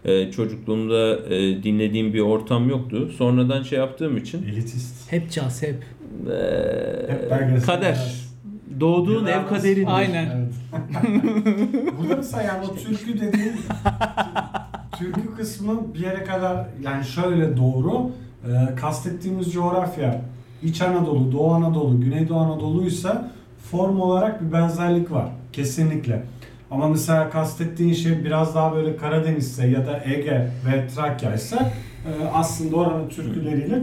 e, 0.05 0.31
çocukluğumda 0.31 1.17
e, 1.35 1.63
dinlediğim 1.63 2.13
bir 2.13 2.19
ortam 2.19 2.69
yoktu. 2.69 3.11
Sonradan 3.17 3.63
şey 3.63 3.79
yaptığım 3.79 4.17
için 4.17 4.43
Elitist. 4.43 5.11
Hep 5.11 5.31
caz 5.31 5.63
hep. 5.63 5.83
e, 6.31 7.11
Hep 7.11 7.31
belgesel. 7.31 7.65
kader. 7.65 8.13
Doğduğun 8.79 9.25
ev 9.25 9.47
kaderin. 9.47 9.85
Aynen. 9.85 10.25
Evet. 10.37 10.53
Burada 12.01 12.15
mesela 12.15 12.43
yani 12.43 12.65
o 12.71 12.75
türkü 12.75 13.13
dediğin 13.21 13.53
türkü 14.99 15.35
kısmı 15.37 15.93
bir 15.93 15.99
yere 15.99 16.23
kadar 16.23 16.67
yani 16.83 17.05
şöyle 17.05 17.57
doğru 17.57 18.11
e, 18.45 18.75
kastettiğimiz 18.75 19.51
coğrafya 19.53 20.21
İç 20.63 20.81
Anadolu, 20.81 21.31
Doğu 21.31 21.51
Anadolu, 21.53 22.01
Güneydoğu 22.01 22.37
Anadolu'ysa 22.39 23.31
form 23.71 23.99
olarak 23.99 24.41
bir 24.47 24.51
benzerlik 24.53 25.11
var. 25.11 25.29
Kesinlikle. 25.53 26.23
Ama 26.71 26.87
mesela 26.89 27.29
kastettiğin 27.29 27.93
şey 27.93 28.23
biraz 28.25 28.55
daha 28.55 28.75
böyle 28.75 28.97
Karadeniz'se 28.97 29.67
ya 29.67 29.87
da 29.87 30.01
Ege 30.05 30.47
ve 30.67 30.87
Trakya 30.87 31.33
ise 31.33 31.55
e, 32.05 32.11
aslında 32.33 32.75
oranın 32.75 33.09
türküleriyle 33.09 33.79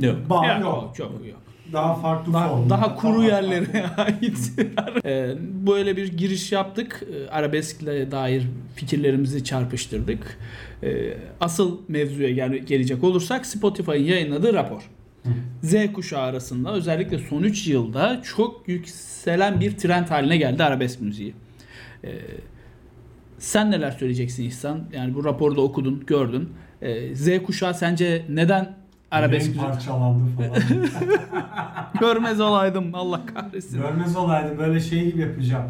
Yok. 0.00 0.16
bağ 0.30 0.46
Yok, 0.46 0.60
yok. 0.62 0.92
Çok 0.96 1.10
yok. 1.12 1.40
Daha 1.72 1.94
farklı 1.94 2.32
Daha, 2.32 2.48
formda. 2.48 2.70
daha 2.70 2.96
kuru 2.96 3.18
Daha- 3.18 3.26
yerlere 3.26 3.86
ait. 3.96 4.52
Ee, 5.04 5.34
böyle 5.66 5.96
bir 5.96 6.16
giriş 6.16 6.52
yaptık. 6.52 7.02
Ee, 7.12 7.30
Arabeskle 7.30 8.10
dair 8.10 8.42
fikirlerimizi 8.74 9.44
çarpıştırdık. 9.44 10.38
Ee, 10.82 10.88
asıl 11.40 11.78
mevzuya 11.88 12.30
gel- 12.30 12.58
gelecek 12.58 13.04
olursak 13.04 13.46
Spotify'ın 13.46 14.04
yayınladığı 14.04 14.54
rapor. 14.54 14.82
Z 15.62 15.92
kuşağı 15.94 16.22
arasında 16.22 16.72
özellikle 16.72 17.18
son 17.18 17.42
3 17.42 17.66
yılda 17.66 18.22
çok 18.22 18.68
yükselen 18.68 19.60
bir 19.60 19.76
trend 19.78 20.08
haline 20.08 20.36
geldi 20.36 20.64
arabesk 20.64 21.00
müziği. 21.00 21.34
Ee, 22.04 22.08
sen 23.38 23.70
neler 23.70 23.90
söyleyeceksin 23.90 24.42
İhsan? 24.44 24.80
Yani 24.92 25.14
bu 25.14 25.24
raporda 25.24 25.60
okudun, 25.60 26.04
gördün. 26.06 26.48
Ee, 26.82 27.14
Z 27.14 27.42
kuşağı 27.46 27.74
sence 27.74 28.24
neden 28.28 28.76
arabesk 29.10 29.46
müziği? 29.46 29.64
parçalandı 29.64 30.24
falan. 30.36 30.62
Görmez 32.00 32.40
olaydım 32.40 32.94
Allah 32.94 33.26
kahretsin. 33.26 33.82
Görmez 33.82 34.16
olaydı 34.16 34.58
böyle 34.58 34.80
şey 34.80 35.04
gibi 35.12 35.20
yapacağım. 35.20 35.64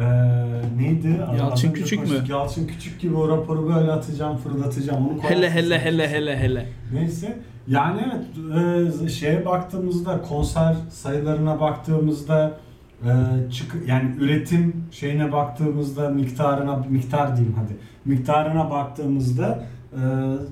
Ee, 0.00 0.82
neydi? 0.82 1.20
Yalçın 1.38 1.68
önce 1.70 1.80
Küçük 1.82 2.10
mü? 2.10 2.16
Yalçın 2.28 2.66
Küçük 2.66 3.00
gibi 3.00 3.16
o 3.16 3.28
raporu 3.28 3.74
böyle 3.74 3.92
atacağım, 3.92 4.36
fırlatacağım. 4.36 5.08
Onu 5.08 5.22
Hele 5.22 5.50
hele 5.50 5.78
hele 5.78 6.08
hele 6.08 6.38
hele. 6.38 6.68
Neyse. 6.92 7.38
Yani 7.68 8.00
evet 8.06 9.06
e, 9.06 9.08
şeye 9.08 9.46
baktığımızda 9.46 10.22
konser 10.22 10.76
sayılarına 10.90 11.60
baktığımızda 11.60 12.58
e, 13.02 13.10
çık 13.50 13.76
yani 13.86 14.10
üretim 14.20 14.84
şeyine 14.90 15.32
baktığımızda 15.32 16.08
miktarına 16.08 16.76
miktar 16.90 17.36
diyeyim 17.36 17.56
hadi 17.58 17.76
miktarına 18.04 18.70
baktığımızda 18.70 19.64
e, 19.92 20.00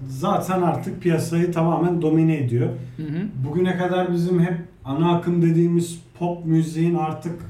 zaten 0.09 0.63
artık 0.63 1.03
piyasayı 1.03 1.53
tamamen 1.53 2.03
domine 2.03 2.37
ediyor. 2.37 2.69
Hı 2.97 3.03
hı. 3.03 3.49
Bugüne 3.49 3.77
kadar 3.77 4.13
bizim 4.13 4.41
hep 4.41 4.59
ana 4.85 5.17
akım 5.17 5.43
dediğimiz 5.43 6.01
pop 6.19 6.47
müziğin 6.47 6.95
artık 6.95 7.41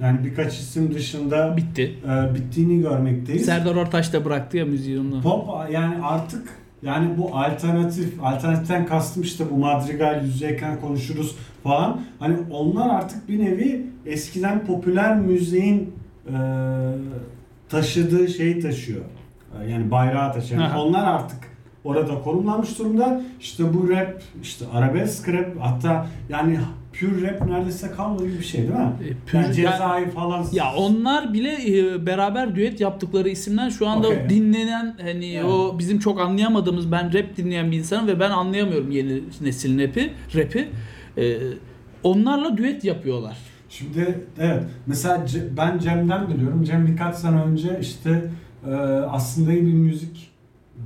yani 0.00 0.24
birkaç 0.24 0.58
isim 0.58 0.94
dışında 0.94 1.56
Bitti. 1.56 1.98
e, 2.08 2.34
bittiğini 2.34 2.80
görmekteyiz. 2.80 3.46
Serdar 3.46 3.76
Ortaç 3.76 4.12
da 4.12 4.24
bıraktı 4.24 4.56
ya 4.56 4.64
müziği 4.64 5.00
onu. 5.00 5.22
Pop 5.22 5.48
yani 5.72 5.94
artık 6.02 6.63
yani 6.84 7.18
bu 7.18 7.36
alternatif, 7.36 8.24
alternatiften 8.24 8.86
kastım 8.86 9.22
işte 9.22 9.44
bu 9.50 9.56
madrigal 9.56 10.24
yüzeyken 10.24 10.80
konuşuruz 10.80 11.36
falan. 11.62 12.00
Hani 12.18 12.36
onlar 12.50 12.94
artık 12.94 13.28
bir 13.28 13.38
nevi 13.44 13.86
eskiden 14.06 14.66
popüler 14.66 15.16
müziğin 15.16 15.94
e, 16.26 16.34
taşıdığı 17.68 18.28
şeyi 18.28 18.60
taşıyor. 18.60 19.04
Yani 19.68 19.90
bayrağı 19.90 20.32
taşıyor. 20.32 20.62
Yani 20.62 20.78
onlar 20.78 21.06
artık 21.06 21.53
orada 21.84 22.22
konumlanmış 22.22 22.78
durumda. 22.78 23.22
İşte 23.40 23.74
bu 23.74 23.88
rap, 23.90 24.22
işte 24.42 24.64
arabesk 24.74 25.28
rap 25.28 25.56
hatta 25.60 26.06
yani 26.28 26.58
pure 27.00 27.28
rap 27.30 27.46
neredeyse 27.48 27.90
kalmadı 27.90 28.26
gibi 28.28 28.38
bir 28.38 28.44
şey 28.44 28.60
değil 28.60 28.72
mi? 28.74 28.92
E, 29.04 29.30
pür- 29.30 29.42
yani 29.42 29.54
cezayı 29.54 30.10
falan. 30.10 30.46
Ya 30.52 30.74
onlar 30.74 31.32
bile 31.32 31.78
e, 31.78 32.06
beraber 32.06 32.54
düet 32.54 32.80
yaptıkları 32.80 33.28
isimden 33.28 33.68
şu 33.68 33.88
anda 33.88 34.08
Okey. 34.08 34.28
dinlenen 34.28 34.96
hani 35.02 35.26
Yani. 35.26 35.46
o 35.48 35.78
bizim 35.78 35.98
çok 35.98 36.20
anlayamadığımız 36.20 36.92
ben 36.92 37.12
rap 37.14 37.36
dinleyen 37.36 37.72
bir 37.72 37.76
insanım 37.78 38.06
ve 38.06 38.20
ben 38.20 38.30
anlayamıyorum 38.30 38.90
yeni 38.90 39.22
neslin 39.40 39.78
rapi. 39.78 40.12
Rapi. 40.36 40.68
E, 41.18 41.36
onlarla 42.02 42.56
düet 42.56 42.84
yapıyorlar. 42.84 43.36
Şimdi 43.68 44.18
evet 44.40 44.62
mesela 44.86 45.26
ben 45.56 45.78
Cem'den 45.78 46.28
biliyorum. 46.34 46.64
Cem 46.64 46.86
birkaç 46.86 47.14
sene 47.16 47.42
önce 47.42 47.78
işte 47.80 48.24
e, 48.70 48.74
aslında 49.10 49.52
iyi 49.52 49.66
bir 49.66 49.72
müzik 49.72 50.33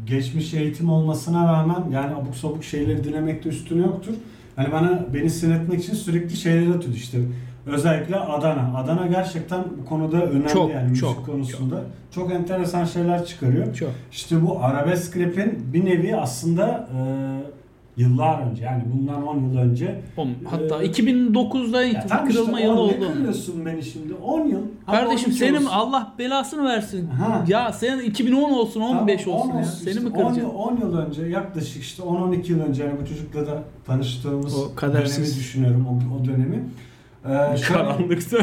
geçmiş 0.08 0.54
eğitim 0.54 0.90
olmasına 0.90 1.52
rağmen 1.52 1.90
yani 1.92 2.14
abuk 2.14 2.36
sabuk 2.36 2.64
şeyleri 2.64 3.04
dinlemekte 3.04 3.48
üstüne 3.48 3.82
yoktur. 3.82 4.14
Hani 4.56 4.72
bana 4.72 5.06
beni 5.14 5.30
sinir 5.30 5.54
etmek 5.54 5.84
için 5.84 5.94
sürekli 5.94 6.36
şeyleri 6.36 6.68
atıyordu 6.74 6.96
işte. 6.96 7.18
Özellikle 7.66 8.16
Adana. 8.16 8.78
Adana 8.78 9.06
gerçekten 9.06 9.64
bu 9.80 9.84
konuda 9.84 10.22
önemli 10.22 10.48
Çok, 10.48 10.70
yani 10.70 10.88
müzik 10.88 11.04
çok, 11.04 11.26
konusunda. 11.26 11.82
Çok. 12.10 12.32
enteresan 12.32 12.84
şeyler 12.84 13.26
çıkarıyor. 13.26 13.74
Çok. 13.74 13.90
İşte 14.12 14.46
bu 14.46 14.64
arabesk 14.64 15.16
rap'in 15.16 15.72
bir 15.72 15.84
nevi 15.84 16.16
aslında 16.16 16.88
Yıllar 17.99 18.43
önce 18.50 18.64
yani 18.64 18.83
bundan 18.95 19.26
10 19.26 19.38
yıl 19.40 19.59
önce. 19.59 20.00
Oğlum, 20.17 20.35
Hatta 20.50 20.83
Ee, 20.83 20.87
2009'da 20.87 21.83
Ya 21.85 21.88
işte 22.05 22.17
kırılma 22.28 22.52
on- 22.52 22.59
yılı 22.61 22.75
ne 22.76 22.81
oldu. 22.81 23.12
kırıyorsun 23.12 23.67
beni 23.67 23.83
şimdi? 23.83 24.14
10 24.14 24.45
yıl. 24.49 24.61
Kardeşim 24.87 25.28
12 25.28 25.38
senin 25.38 25.57
olsun. 25.57 25.67
Allah 25.73 26.12
belasını 26.19 26.64
versin. 26.64 27.07
Ha. 27.07 27.45
Ya 27.49 27.73
senin 27.73 28.02
2010 28.02 28.50
olsun, 28.50 28.81
15 28.81 29.25
Tamam, 29.25 29.38
olsun 29.40 29.50
10 29.50 29.57
ya. 29.57 29.62
işte, 29.62 29.93
Seni 29.93 30.00
mi 30.05 30.09
10 30.09 30.12
kıracaksın? 30.12 30.40
yıl, 30.40 30.50
10 30.55 30.76
yıl 30.76 30.99
önce 30.99 31.23
yaklaşık 31.26 31.83
işte 31.83 32.02
10-12 32.02 32.52
yıl 32.52 32.61
önce 32.61 32.83
yani 32.85 32.95
bu 33.02 33.07
çocukla 33.09 33.47
da 33.47 33.62
tanıştığımız 33.87 34.57
O 34.59 34.75
kadersiz. 34.75 35.17
dönemi 35.19 35.37
düşünüyorum 35.40 35.87
o, 35.90 36.14
o 36.23 36.25
dönemi. 36.25 36.64
Ee, 37.25 37.57
şöyle- 37.57 37.78
Karanlıkta. 37.85 38.37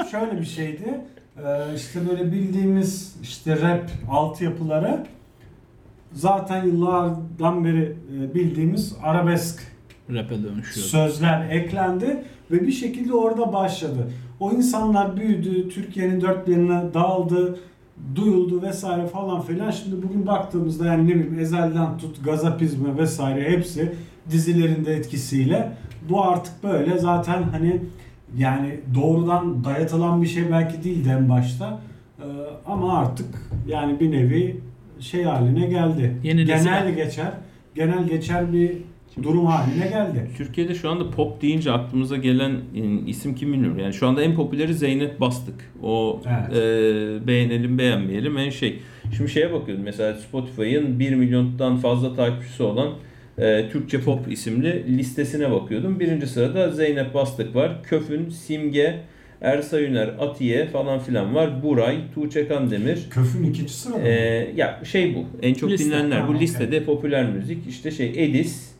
o 0.00 0.04
şöyle 0.10 0.40
bir 0.40 0.46
şeydi. 0.46 1.00
Ee, 1.46 1.74
işte 1.76 2.00
böyle 2.10 2.32
bildiğimiz 2.32 3.16
işte 3.22 3.60
rap 3.60 3.90
altyapıları 4.10 5.06
zaten 6.12 6.64
yıllardan 6.66 7.64
beri 7.64 7.96
e, 8.16 8.34
bildiğimiz 8.34 8.96
arabesk 9.02 9.60
Rap'e 10.10 10.42
dönüşüyor. 10.42 10.86
sözler 10.86 11.50
eklendi 11.50 12.24
ve 12.50 12.66
bir 12.66 12.72
şekilde 12.72 13.14
orada 13.14 13.52
başladı. 13.52 14.10
O 14.40 14.52
insanlar 14.52 15.16
büyüdü, 15.16 15.68
Türkiye'nin 15.68 16.20
dört 16.20 16.46
bir 16.46 16.52
yanına 16.52 16.94
dağıldı, 16.94 17.58
duyuldu 18.14 18.62
vesaire 18.62 19.06
falan 19.06 19.42
filan. 19.42 19.70
Şimdi 19.70 20.02
bugün 20.02 20.26
baktığımızda 20.26 20.86
yani 20.86 21.04
ne 21.04 21.14
bileyim 21.14 21.38
Ezel'den 21.38 21.98
tut, 21.98 22.24
Gazapizme 22.24 22.96
vesaire 22.96 23.50
hepsi 23.50 23.92
dizilerinde 24.30 24.94
etkisiyle 24.94 25.72
bu 26.08 26.24
artık 26.24 26.64
böyle 26.64 26.98
zaten 26.98 27.42
hani 27.42 27.80
yani 28.36 28.80
doğrudan 28.94 29.64
dayatılan 29.64 30.22
bir 30.22 30.26
şey 30.26 30.50
belki 30.50 30.84
değildi 30.84 31.16
en 31.18 31.28
başta. 31.28 31.80
Ee, 32.18 32.24
ama 32.66 32.98
artık 32.98 33.26
yani 33.68 34.00
bir 34.00 34.10
nevi 34.12 34.60
şey 35.00 35.22
haline 35.22 35.66
geldi. 35.66 36.16
Yeni 36.24 36.40
nesil- 36.42 36.64
genel 36.64 36.94
geçer, 36.94 37.32
genel 37.74 38.08
geçer 38.08 38.52
bir 38.52 38.72
durum 39.22 39.46
haline 39.46 39.86
geldi. 39.86 40.30
Türkiye'de 40.36 40.74
şu 40.74 40.90
anda 40.90 41.10
pop 41.10 41.42
deyince 41.42 41.72
aklımıza 41.72 42.16
gelen 42.16 42.50
e, 42.76 43.06
isim 43.06 43.34
kim 43.34 43.52
bilmiyorum. 43.52 43.78
Yani 43.78 43.94
şu 43.94 44.08
anda 44.08 44.22
en 44.22 44.34
popüleri 44.34 44.74
Zeynep 44.74 45.20
Bastık. 45.20 45.54
O 45.82 46.20
Evet. 46.28 46.56
e, 46.56 47.26
beğenelim 47.26 47.78
beğenmeyelim 47.78 48.38
en 48.38 48.50
şey. 48.50 48.78
Şimdi 49.16 49.30
şeye 49.30 49.52
bakıyorum 49.52 49.84
mesela 49.84 50.14
Spotify'ın 50.14 50.98
1 50.98 51.14
milyondan 51.14 51.76
fazla 51.76 52.14
takipçisi 52.14 52.62
olan 52.62 52.88
e, 53.38 53.68
Türkçe 53.72 54.00
pop 54.00 54.32
isimli 54.32 54.98
listesine 54.98 55.50
bakıyordum. 55.50 56.00
Birinci 56.00 56.26
sırada 56.26 56.70
Zeynep 56.70 57.14
Bastık 57.14 57.54
var. 57.54 57.82
Köfün, 57.82 58.28
Simge, 58.28 59.00
Ersa 59.40 59.80
Üner, 59.80 60.08
Atiye 60.18 60.66
falan 60.66 60.98
filan 60.98 61.34
var. 61.34 61.62
Buray, 61.62 61.98
Tuğçe 62.14 62.48
Kandemir. 62.48 62.98
Köfün 63.10 63.44
ikinci 63.44 63.72
sırada 63.72 63.98
mı? 63.98 64.04
Ee, 64.08 64.52
ya 64.56 64.80
şey 64.84 65.14
bu. 65.14 65.24
En 65.42 65.54
çok 65.54 65.70
Liste. 65.70 65.84
dinlenenler. 65.86 66.16
Ha, 66.20 66.28
bu 66.28 66.30
okey. 66.30 66.42
listede 66.42 66.84
popüler 66.84 67.30
müzik. 67.30 67.66
işte 67.68 67.90
şey 67.90 68.24
Edis, 68.24 68.70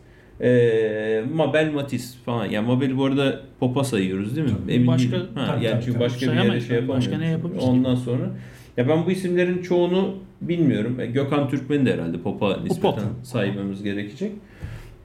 e, 0.41 1.23
Mabel 1.35 1.71
Matiz 1.73 2.17
falan. 2.25 2.47
Yani 2.47 2.67
Mabel'i 2.67 2.97
bu 2.97 3.05
arada 3.05 3.41
popa 3.61 3.85
sayıyoruz 3.85 4.37
değil 4.37 4.47
mi? 4.47 4.53
Tabii. 4.63 4.73
Emin 4.73 4.87
Başka- 4.87 5.13
değilim. 5.13 5.27
Ha, 5.35 5.47
Tabii, 5.47 5.65
yani 5.65 5.73
tabii, 5.73 5.85
çünkü 5.85 5.93
tabii. 5.99 6.05
başka 6.05 6.33
bir 6.33 6.37
yere 6.37 6.61
şey 6.61 6.77
tabii. 6.77 6.89
Başka 6.89 7.11
yapamıyoruz. 7.11 7.21
ne 7.21 7.27
yapabiliriz 7.31 7.65
ki? 7.65 7.71
Ondan 7.71 7.95
sonra 7.95 8.31
ya 8.77 8.89
ben 8.89 9.07
bu 9.07 9.11
isimlerin 9.11 9.63
çoğunu 9.63 10.15
bilmiyorum. 10.41 11.01
E, 11.01 11.07
Gökhan 11.07 11.49
Türkmen'i 11.49 11.87
de 11.87 11.93
herhalde 11.95 12.19
popa 12.19 12.57
nispeten 12.63 12.93
pop. 12.95 13.03
saymamız 13.23 13.83
gerekecek. 13.83 14.33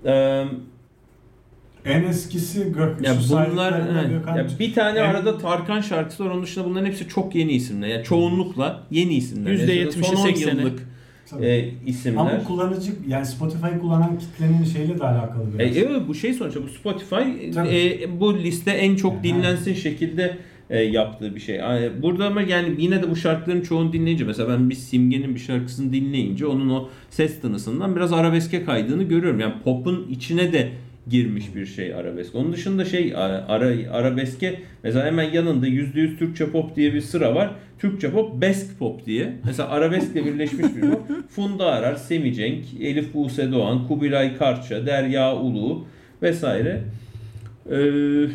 Ee, 0.06 0.44
En 1.86 2.04
eskisi 2.04 2.64
Gök. 2.64 3.06
ya 3.08 3.16
bunlar 3.30 3.74
he, 3.74 4.38
ya 4.40 4.48
bir 4.60 4.74
tane 4.74 5.00
En- 5.00 5.04
arada 5.10 5.38
Tarkan 5.38 5.82
şarkısı 5.82 6.26
var. 6.26 6.30
Onun 6.32 6.44
dışında 6.44 6.66
bunların 6.66 6.86
hepsi 6.86 7.08
çok 7.08 7.36
yeni 7.36 7.52
isimler. 7.52 7.88
Yani 7.88 8.04
çoğunlukla 8.04 8.84
yeni 8.92 9.14
isimler. 9.16 9.52
%70'i, 9.54 9.92
Son 10.04 10.16
10 10.16 10.28
80'i. 10.28 10.42
yıllık 10.60 10.80
Tabii. 11.30 11.46
e, 11.46 11.70
isimler. 11.86 12.18
Ama 12.22 12.44
kullanıcı 12.44 12.92
yani 13.08 13.26
Spotify 13.26 13.68
kullanan 13.82 14.20
kitlenin 14.20 14.64
şeyle 14.64 15.00
de 15.00 15.04
alakalı 15.04 15.44
E, 15.56 15.60
biraz. 15.60 15.78
evet 15.78 16.02
bu 16.08 16.16
şey 16.16 16.34
sonuçta 16.34 16.64
bu 16.64 16.68
Spotify 16.68 17.52
Tabii. 17.54 17.70
e, 17.70 18.20
bu 18.20 18.38
liste 18.38 18.72
en 18.72 18.96
çok 18.96 19.24
dinlensin 19.24 19.74
şekilde 19.74 20.38
e, 20.70 20.80
yaptığı 20.82 21.36
bir 21.36 21.40
şey. 21.40 21.56
E, 21.56 21.92
Burada 22.02 22.26
ama 22.28 22.42
yani 22.42 22.76
yine 22.78 23.04
de 23.04 23.12
bu 23.12 23.16
şarkıların 23.16 23.62
çoğunu 23.62 23.94
dinleyince 23.94 24.24
mesela 24.24 24.50
ben 24.50 24.70
bir 24.70 24.76
Simge'nin 24.76 25.36
bir 25.36 25.40
şarkısını 25.40 25.94
dinleyince 25.94 26.46
onun 26.46 26.70
o 26.70 26.90
ses 27.10 27.42
tınısından 27.42 27.96
biraz 27.96 28.14
arabeske 28.14 28.66
kaydığını 28.66 29.04
görüyorum. 29.04 29.40
Yani 29.40 29.54
pop'un 29.64 30.08
içine 30.10 30.54
de 30.54 30.70
girmiş 31.10 31.56
bir 31.56 31.66
şey 31.66 31.94
arabesk. 31.96 32.36
Onun 32.36 32.54
dışında 32.54 32.86
şey 32.86 33.14
ara, 33.16 33.46
ara- 33.48 33.92
arabeske 33.92 34.60
mesela 34.84 35.06
hemen 35.06 35.32
yanında 35.32 35.68
%100 35.68 36.18
Türkçe 36.18 36.50
pop 36.50 36.76
diye 36.76 36.94
bir 36.94 37.02
sıra 37.02 37.36
var. 37.36 37.52
Türkçe 37.80 38.12
pop 38.12 38.42
besk 38.42 38.80
pop 38.80 39.06
diye. 39.06 39.34
Mesela 39.46 39.70
arabeskle 39.70 40.26
birleşmiş 40.26 40.76
bir 40.76 40.82
pop. 40.82 41.02
Funda 41.30 41.66
Arar, 41.66 41.96
Semi 41.96 42.34
Cenk, 42.34 42.64
Elif 42.82 43.14
Buse 43.14 43.52
Doğan, 43.52 43.88
Kubilay 43.88 44.38
Karça, 44.38 44.86
Derya 44.86 45.36
Ulu 45.36 45.86
vesaire. 46.22 46.84
Ee, 47.72 48.26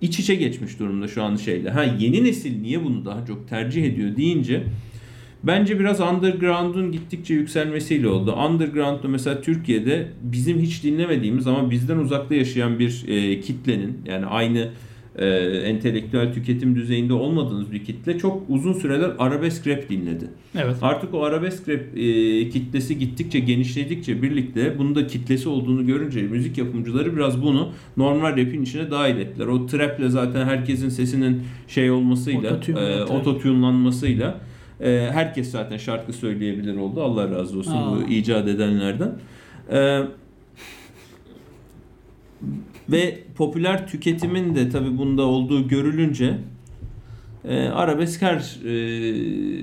iç 0.00 0.18
içe 0.18 0.34
geçmiş 0.34 0.78
durumda 0.78 1.08
şu 1.08 1.22
an 1.22 1.36
şeyle. 1.36 1.70
Ha 1.70 1.84
yeni 1.98 2.24
nesil 2.24 2.60
niye 2.60 2.84
bunu 2.84 3.04
daha 3.04 3.26
çok 3.26 3.48
tercih 3.48 3.84
ediyor 3.84 4.16
deyince 4.16 4.62
bence 5.46 5.80
biraz 5.80 6.00
underground'un 6.00 6.92
gittikçe 6.92 7.34
yükselmesiyle 7.34 8.08
oldu. 8.08 8.32
Underground'da 8.32 9.08
mesela 9.08 9.40
Türkiye'de 9.40 10.08
bizim 10.22 10.58
hiç 10.58 10.84
dinlemediğimiz 10.84 11.46
ama 11.46 11.70
bizden 11.70 11.98
uzakta 11.98 12.34
yaşayan 12.34 12.78
bir 12.78 13.04
e, 13.08 13.40
kitlenin 13.40 13.98
yani 14.06 14.26
aynı 14.26 14.68
e, 15.18 15.26
entelektüel 15.64 16.32
tüketim 16.32 16.76
düzeyinde 16.76 17.12
olmadığınız 17.12 17.72
bir 17.72 17.84
kitle 17.84 18.18
çok 18.18 18.42
uzun 18.48 18.72
süreler 18.72 19.10
arabesk 19.18 19.66
rap 19.66 19.90
dinledi. 19.90 20.24
Evet. 20.58 20.76
Artık 20.82 21.14
o 21.14 21.24
arabesk 21.24 21.68
rap 21.68 21.80
e, 21.96 22.48
kitlesi 22.48 22.98
gittikçe 22.98 23.40
genişledikçe 23.40 24.22
birlikte 24.22 24.78
bunun 24.78 24.94
da 24.94 25.06
kitlesi 25.06 25.48
olduğunu 25.48 25.86
görünce 25.86 26.22
müzik 26.22 26.58
yapımcıları 26.58 27.16
biraz 27.16 27.42
bunu 27.42 27.72
normal 27.96 28.32
rap'in 28.32 28.62
içine 28.62 28.90
dahil 28.90 29.16
ettiler. 29.16 29.46
O 29.46 29.66
trap'le 29.66 30.08
zaten 30.08 30.46
herkesin 30.46 30.88
sesinin 30.88 31.42
şey 31.68 31.90
olmasıyla, 31.90 32.60
e, 32.68 33.02
ototune'lanmasıyla 33.02 34.40
e, 34.80 35.08
herkes 35.12 35.50
zaten 35.50 35.76
şarkı 35.76 36.12
söyleyebilir 36.12 36.76
oldu. 36.76 37.02
Allah 37.02 37.30
razı 37.30 37.58
olsun 37.58 37.72
Aa. 37.76 37.96
bu 37.96 38.02
icat 38.10 38.48
edenlerden. 38.48 39.12
E, 39.72 40.00
ve 42.88 43.18
popüler 43.36 43.88
tüketimin 43.88 44.54
de 44.54 44.68
tabi 44.68 44.98
bunda 44.98 45.22
olduğu 45.22 45.68
görülünce 45.68 46.38
e, 47.48 47.60
arabesk 47.68 48.22
her 48.22 48.56
e, 48.64 48.70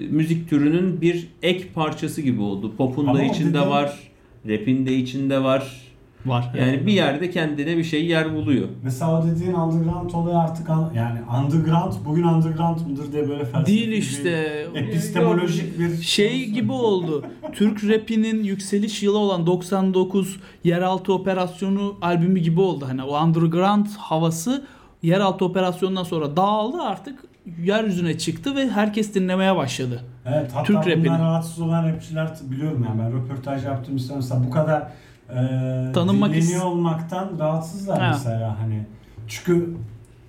müzik 0.09 0.49
türünün 0.49 1.01
bir 1.01 1.27
ek 1.41 1.65
parçası 1.73 2.21
gibi 2.21 2.41
oldu. 2.41 2.73
Pop'un 2.77 3.13
da 3.15 3.23
içinde 3.23 3.49
dediğin- 3.53 3.67
var, 3.69 3.99
rap'in 4.47 4.85
de 4.85 4.95
içinde 4.95 5.43
var. 5.43 5.81
Var. 6.25 6.51
Yani 6.59 6.85
bir 6.87 6.91
yerde 6.93 7.29
kendine 7.29 7.77
bir 7.77 7.83
şey 7.83 8.05
yer 8.05 8.35
buluyor. 8.35 8.67
Mesela 8.83 9.21
o 9.21 9.25
dediğin 9.27 9.53
underground 9.53 10.11
olayı 10.11 10.37
artık 10.37 10.69
an- 10.69 10.91
yani 10.95 11.19
underground 11.45 11.93
bugün 12.05 12.23
underground 12.23 12.79
mıdır 12.89 13.11
diye 13.11 13.29
böyle 13.29 13.45
felsefi 13.45 13.65
Değil 13.77 13.87
bir- 13.91 13.97
işte. 13.97 14.29
epistemolojik 14.75 15.79
bir 15.79 16.01
Şey 16.01 16.45
gibi 16.49 16.71
oldu. 16.71 17.25
Türk 17.53 17.83
rapinin 17.89 18.43
yükseliş 18.43 19.03
yılı 19.03 19.17
olan 19.17 19.45
99 19.47 20.39
Yeraltı 20.63 21.13
Operasyonu 21.13 21.95
albümü 22.01 22.39
gibi 22.39 22.59
oldu. 22.61 22.85
Hani 22.87 23.03
o 23.03 23.23
underground 23.23 23.87
havası 23.97 24.63
Yeraltı 25.03 25.45
Operasyonundan 25.45 26.03
sonra 26.03 26.37
dağıldı 26.37 26.77
artık 26.81 27.19
yeryüzüne 27.63 28.17
çıktı 28.17 28.55
ve 28.55 28.69
herkes 28.69 29.13
dinlemeye 29.13 29.55
başladı. 29.55 30.01
Evet 30.25 30.51
hatta 30.53 30.63
Türk 30.63 30.77
bundan 30.77 30.89
rapini. 30.91 31.07
rahatsız 31.09 31.61
olan 31.61 31.87
rapçiler 31.89 32.29
biliyorum 32.51 32.85
yani 32.89 33.01
ben 33.01 33.13
röportaj 33.13 33.65
yaptım 33.65 33.95
işte 33.95 34.15
mesela 34.15 34.43
bu 34.47 34.49
kadar 34.49 34.87
e, 35.33 35.91
Tanınmak 35.93 36.33
dinleniyor 36.33 36.61
is- 36.61 36.63
olmaktan 36.65 37.31
rahatsızlar 37.39 37.99
Ha. 38.01 38.09
mesela 38.13 38.59
hani 38.59 38.83
çünkü 39.27 39.69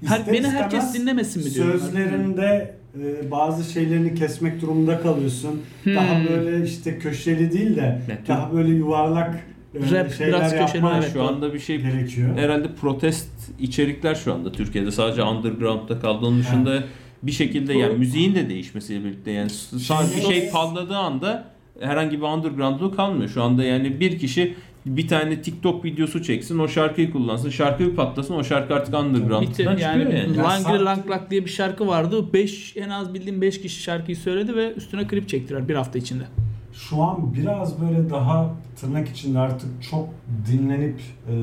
Her, 0.07 0.27
beni 0.33 0.47
herkes 0.49 0.95
dinlemesin 0.95 1.45
mi 1.45 1.55
diyorlar. 1.55 1.79
Sözlerinde 1.79 2.75
e, 3.03 3.31
bazı 3.31 3.73
şeylerini 3.73 4.14
kesmek 4.14 4.61
durumunda 4.62 5.01
kalıyorsun. 5.01 5.61
Hmm. 5.85 5.95
Daha 5.95 6.21
böyle 6.31 6.64
işte 6.67 6.99
köşeli 6.99 7.53
değil 7.53 7.77
de 7.77 8.01
Türk- 8.07 8.29
daha 8.29 8.53
böyle 8.53 8.69
yuvarlak 8.75 9.35
e, 9.75 9.79
Rap, 9.90 10.12
şeyler 10.12 10.40
biraz 10.40 10.51
köşeli, 10.53 10.87
evet. 10.97 11.12
Şu 11.12 11.23
anda 11.23 11.55
bir 11.55 11.59
şey 11.59 11.81
gerekiyor. 11.81 12.37
herhalde 12.38 12.69
protest 12.81 13.29
içerikler 13.61 14.14
şu 14.14 14.35
anda 14.35 14.53
Türkiye'de 14.53 14.90
sadece 14.90 15.23
underground'da 15.23 16.01
kaldı. 16.01 16.27
Onun 16.27 16.40
dışında 16.40 16.83
bir 17.23 17.33
şekilde 17.33 17.73
yani 17.75 17.99
müziğin 17.99 18.35
de 18.35 18.49
değişmesiyle 18.49 19.05
birlikte 19.05 19.31
yani 19.31 19.51
sadece 19.51 20.17
bir 20.17 20.23
Şey- 20.35 20.51
patladığı 20.51 20.97
anda 20.97 21.45
herhangi 21.81 22.19
bir 22.19 22.23
underground'luğu 22.27 22.97
kalmıyor. 22.97 23.29
Şu 23.31 23.43
anda 23.43 23.64
yani 23.64 24.01
bir 24.01 24.19
kişi 24.19 24.55
bir 24.87 25.09
tane 25.09 25.42
TikTok 25.42 25.85
videosu 25.85 26.23
çeksin, 26.23 26.59
o 26.59 26.68
şarkıyı 26.68 27.12
kullansın, 27.12 27.51
şarkı 27.51 27.85
bir 27.85 27.97
patlasın, 27.97 28.35
o 28.35 28.44
şarkı 28.44 28.75
artık 28.75 28.94
underground'dan 28.94 29.42
Bitti. 29.42 29.57
çıkıyor 29.57 29.79
Yani, 29.79 30.03
yani. 30.03 30.35
Saat- 30.35 30.81
Lang 30.85 31.11
Lang 31.11 31.31
diye 31.31 31.44
bir 31.44 31.51
şarkı 31.51 31.87
vardı. 31.87 32.33
5 32.33 32.77
en 32.77 32.88
az 32.88 33.14
bildiğim 33.14 33.40
5 33.40 33.61
kişi 33.62 33.83
şarkıyı 33.83 34.16
söyledi 34.16 34.57
ve 34.57 34.73
üstüne 34.75 35.07
klip 35.07 35.29
çektiler 35.29 35.68
bir 35.68 35.75
hafta 35.75 35.99
içinde. 35.99 36.25
Şu 36.73 37.03
an 37.03 37.35
biraz 37.35 37.81
böyle 37.81 38.11
daha 38.11 38.55
tırnak 38.81 39.09
içinde 39.09 39.38
artık 39.38 39.68
çok 39.90 40.09
dinlenip 40.53 41.01
e, 41.31 41.35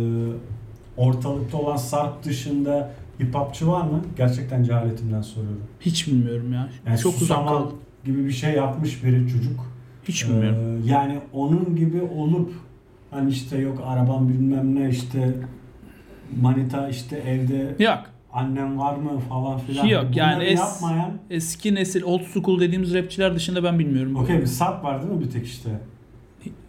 ortalıkta 0.98 1.58
olan 1.58 1.76
Sarp 1.78 2.24
dışında 2.24 2.92
hip 3.22 3.36
hopçı 3.36 3.68
var 3.68 3.82
mı? 3.82 4.02
Gerçekten 4.18 4.64
cehaletimden 4.64 5.22
soruyorum. 5.22 5.62
Hiç 5.80 6.08
bilmiyorum 6.08 6.54
ya. 6.54 6.70
Yani 6.88 6.98
Çok 6.98 7.22
uzak 7.22 7.48
kaldım. 7.48 7.72
gibi 8.06 8.26
bir 8.26 8.32
şey 8.32 8.54
yapmış 8.54 9.04
biri 9.04 9.28
çocuk. 9.32 9.66
Hiç 10.08 10.28
bilmiyorum. 10.30 10.82
Ee, 10.86 10.90
yani 10.92 11.20
onun 11.34 11.76
gibi 11.76 12.02
olup 12.02 12.54
Hani 13.12 13.30
işte 13.32 13.58
yok 13.58 13.84
arabam 13.86 14.30
bilmem 14.30 14.76
ne 14.76 14.90
işte 14.90 15.34
manita 16.42 16.90
işte 16.90 17.16
evde 17.18 17.84
Yok. 17.84 18.00
annem 18.34 18.78
var 18.78 18.96
mı 18.96 19.20
falan 19.30 19.60
filan. 19.60 19.86
Yok, 19.86 20.06
yani 20.16 20.36
Bunları 20.36 20.50
es- 20.50 20.58
yapmayan 20.60 21.12
Eski 21.30 21.76
nesil 21.76 22.04
old 22.04 22.22
school 22.24 22.60
dediğimiz 22.60 22.94
rapçiler 22.94 23.36
dışında 23.36 23.64
ben 23.64 23.80
bilmiyorum. 23.80 24.16
okey 24.16 24.42
bir 24.42 24.46
sap 24.46 24.84
var 24.84 25.02
değil 25.04 25.14
mi 25.14 25.22
bir 25.22 25.30
tek 25.30 25.46
işte? 25.46 25.70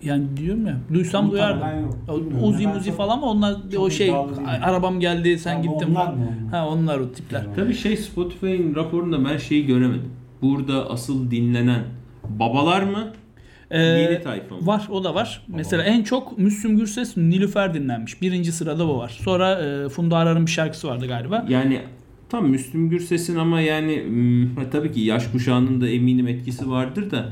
Yani 0.02 0.36
diyorum 0.36 0.66
ya. 0.66 0.76
Duysam 0.94 1.24
Muhtemelen 1.26 1.58
duyardım. 1.60 2.30
yok. 2.32 2.42
Uzi 2.42 2.66
muzi 2.66 2.92
falan 2.92 3.18
mı 3.20 3.26
onlar 3.26 3.56
o 3.78 3.90
şey 3.90 4.14
arabam 4.62 5.00
geldi 5.00 5.38
sen 5.38 5.54
Ama 5.54 5.62
gittin 5.62 5.90
onlar 5.94 6.12
mı? 6.12 6.26
Ha 6.50 6.68
onlar 6.68 6.98
o 6.98 7.12
tipler. 7.12 7.40
Tamam. 7.40 7.56
Tabii 7.56 7.74
şey 7.74 7.96
Spotify'ın 7.96 8.74
raporunda 8.74 9.24
ben 9.30 9.36
şeyi 9.36 9.66
göremedim. 9.66 10.10
Burada 10.42 10.90
asıl 10.90 11.30
dinlenen 11.30 11.80
babalar 12.28 12.82
mı? 12.82 13.12
Ee, 13.72 13.80
Yeni 13.80 14.22
tayfa 14.22 14.54
mı? 14.54 14.66
Var 14.66 14.88
o 14.90 15.04
da 15.04 15.14
var. 15.14 15.42
Mesela 15.48 15.82
en 15.82 16.02
çok 16.02 16.38
Müslüm 16.38 16.76
Gürses 16.76 17.16
Nilüfer 17.16 17.74
dinlenmiş. 17.74 18.22
Birinci 18.22 18.52
sırada 18.52 18.88
o 18.88 18.98
var. 18.98 19.18
Sonra 19.22 19.60
e, 19.64 19.88
Funda 19.88 20.16
Arar'ın 20.16 20.46
bir 20.46 20.50
şarkısı 20.50 20.88
vardı 20.88 21.06
galiba. 21.06 21.46
Yani 21.48 21.80
tam 22.32 22.48
Müslüm 22.48 22.88
Gürses'in 22.88 23.36
ama 23.36 23.60
yani 23.60 24.02
hmm, 24.04 24.70
tabii 24.70 24.92
ki 24.92 25.00
yaş 25.00 25.26
kuşağının 25.26 25.80
da 25.80 25.88
eminim 25.88 26.28
etkisi 26.28 26.70
vardır 26.70 27.10
da 27.10 27.28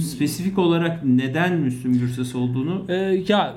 spesifik 0.00 0.58
olarak 0.58 1.04
neden 1.04 1.56
Müslüm 1.56 1.92
Gürses 1.92 2.34
olduğunu 2.34 2.84
Ee, 2.88 2.94
ya 3.28 3.54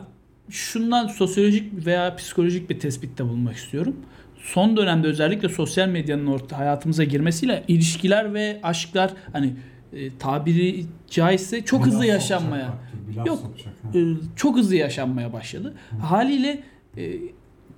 şundan 0.49 1.07
sosyolojik 1.07 1.85
veya 1.85 2.15
psikolojik 2.15 2.69
bir 2.69 2.79
tespitte 2.79 3.23
bulunmak 3.23 3.55
istiyorum. 3.55 3.95
Son 4.39 4.77
dönemde 4.77 5.07
özellikle 5.07 5.49
sosyal 5.49 5.88
medyanın 5.88 6.25
orta 6.25 6.57
hayatımıza 6.57 7.03
girmesiyle 7.03 7.63
ilişkiler 7.67 8.33
ve 8.33 8.59
aşklar 8.63 9.13
hani 9.33 9.53
e, 9.93 10.17
tabiri 10.17 10.85
caizse 11.09 11.65
çok 11.65 11.81
Bir 11.85 11.91
hızlı 11.91 12.05
yaşanmaya. 12.05 12.65
sokacak 12.65 12.93
bak, 12.93 13.09
bir 13.11 13.15
laf 13.15 13.27
Yok. 13.27 13.39
sokacak, 13.39 13.73
e, 13.95 13.99
çok 14.35 14.57
hızlı 14.57 14.75
yaşanmaya 14.75 15.33
başladı. 15.33 15.73
Haliyle 16.01 16.63
e, 16.97 17.11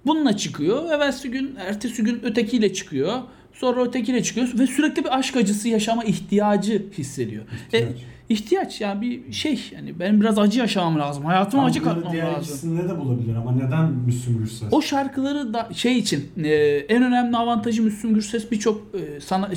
bununla 0.05 0.37
çıkıyor. 0.37 0.91
Evvelsi 0.91 1.31
gün, 1.31 1.55
ertesi 1.55 2.03
gün 2.03 2.19
ötekiyle 2.23 2.73
çıkıyor. 2.73 3.13
Sonra 3.53 3.83
ötekiyle 3.83 4.23
çıkıyor 4.23 4.47
ve 4.59 4.67
sürekli 4.67 5.03
bir 5.03 5.17
aşk 5.17 5.35
acısı 5.37 5.69
yaşama 5.69 6.03
ihtiyacı 6.03 6.85
hissediyor. 6.97 7.43
E, 7.73 7.85
İhtiyaç. 8.29 8.81
yani 8.81 9.01
bir 9.01 9.33
şey 9.33 9.59
yani 9.75 9.99
benim 9.99 10.21
biraz 10.21 10.39
acı 10.39 10.59
yaşamam 10.59 10.99
lazım. 10.99 11.25
Hayatıma 11.25 11.65
acı 11.65 11.83
katmam 11.83 12.13
diğer 12.13 12.25
lazım. 12.27 12.41
ikisinde 12.41 12.89
de 12.89 12.99
bulabilir 12.99 13.35
ama 13.35 13.51
neden 13.51 13.91
Müslüm 14.05 14.37
Gürses? 14.37 14.67
O 14.71 14.81
şarkıları 14.81 15.53
da 15.53 15.69
şey 15.73 15.97
için 15.97 16.31
e, 16.43 16.49
en 16.89 17.03
önemli 17.03 17.37
avantajı 17.37 17.83
Müslüm 17.83 18.13
Gürses 18.13 18.51
birçok 18.51 18.81
e, 18.93 19.19
sana 19.21 19.49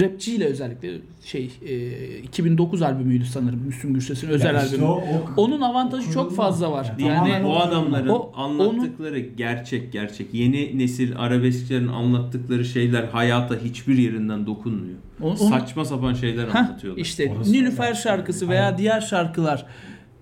rapçiyle 0.00 0.44
özellikle 0.44 0.90
şey 1.24 1.50
e, 1.68 2.18
2009 2.18 2.82
albümüydü 2.82 3.24
sanırım 3.24 3.60
Müslüm 3.66 3.94
Gürses'in 3.94 4.28
özel 4.28 4.54
işte 4.64 4.68
albümü. 4.68 4.84
o- 4.86 4.94
o- 4.96 5.42
Onun 5.42 5.60
avantajı 5.60 6.12
çok 6.12 6.28
Kurulma. 6.28 6.42
fazla 6.44 6.72
var. 6.72 6.92
Ya 6.98 7.06
Yani 7.06 7.16
tamamen 7.16 7.44
o 7.44 7.56
adamların 7.56 8.08
O- 8.08 8.32
anlattıkları 8.36 9.18
gerçek 9.18 9.92
gerçek. 9.92 10.34
Yeni 10.34 10.78
nesil 10.78 11.12
arabeskçilerin 11.18 11.88
anlattıkları 11.88 12.64
şeyler 12.64 13.04
hayata 13.04 13.54
hiçbir 13.64 13.98
yerinden 13.98 14.46
dokunmuyor. 14.46 14.98
O- 15.22 15.26
onu- 15.26 15.36
Saçma 15.36 15.84
sapan 15.84 16.14
şeyler 16.14 16.48
Heh, 16.48 16.56
anlatıyorlar. 16.56 17.02
işte 17.02 17.32
Orası 17.36 17.52
Nilüfer 17.52 17.94
şarkısı 17.94 18.48
veya 18.48 18.64
Aynen. 18.66 18.78
diğer 18.78 19.00
şarkılar 19.00 19.66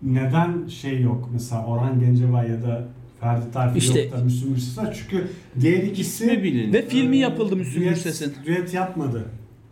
neden 0.03 0.67
şey 0.67 1.01
yok 1.01 1.29
mesela 1.33 1.67
Orhan 1.67 2.01
Gencebay 2.01 2.51
ya 2.51 2.63
da 2.63 2.85
Ferdi 3.21 3.51
Tayfur 3.53 3.77
İşte- 3.77 4.01
yok 4.03 4.13
da 4.13 4.25
Müslüm 4.25 4.55
Gürses 4.55 4.79
var 4.79 4.97
çünkü 5.01 5.29
diğer 5.61 5.83
ikisi 5.83 6.25
İsmi 6.25 6.43
bilin. 6.43 6.73
ve 6.73 6.83
filmi 6.89 7.17
e, 7.17 7.21
yapıldı 7.21 7.57
Müslüm 7.57 7.83
Gürses'in. 7.83 8.33
Düet 8.47 8.75
yapmadı. 8.75 9.25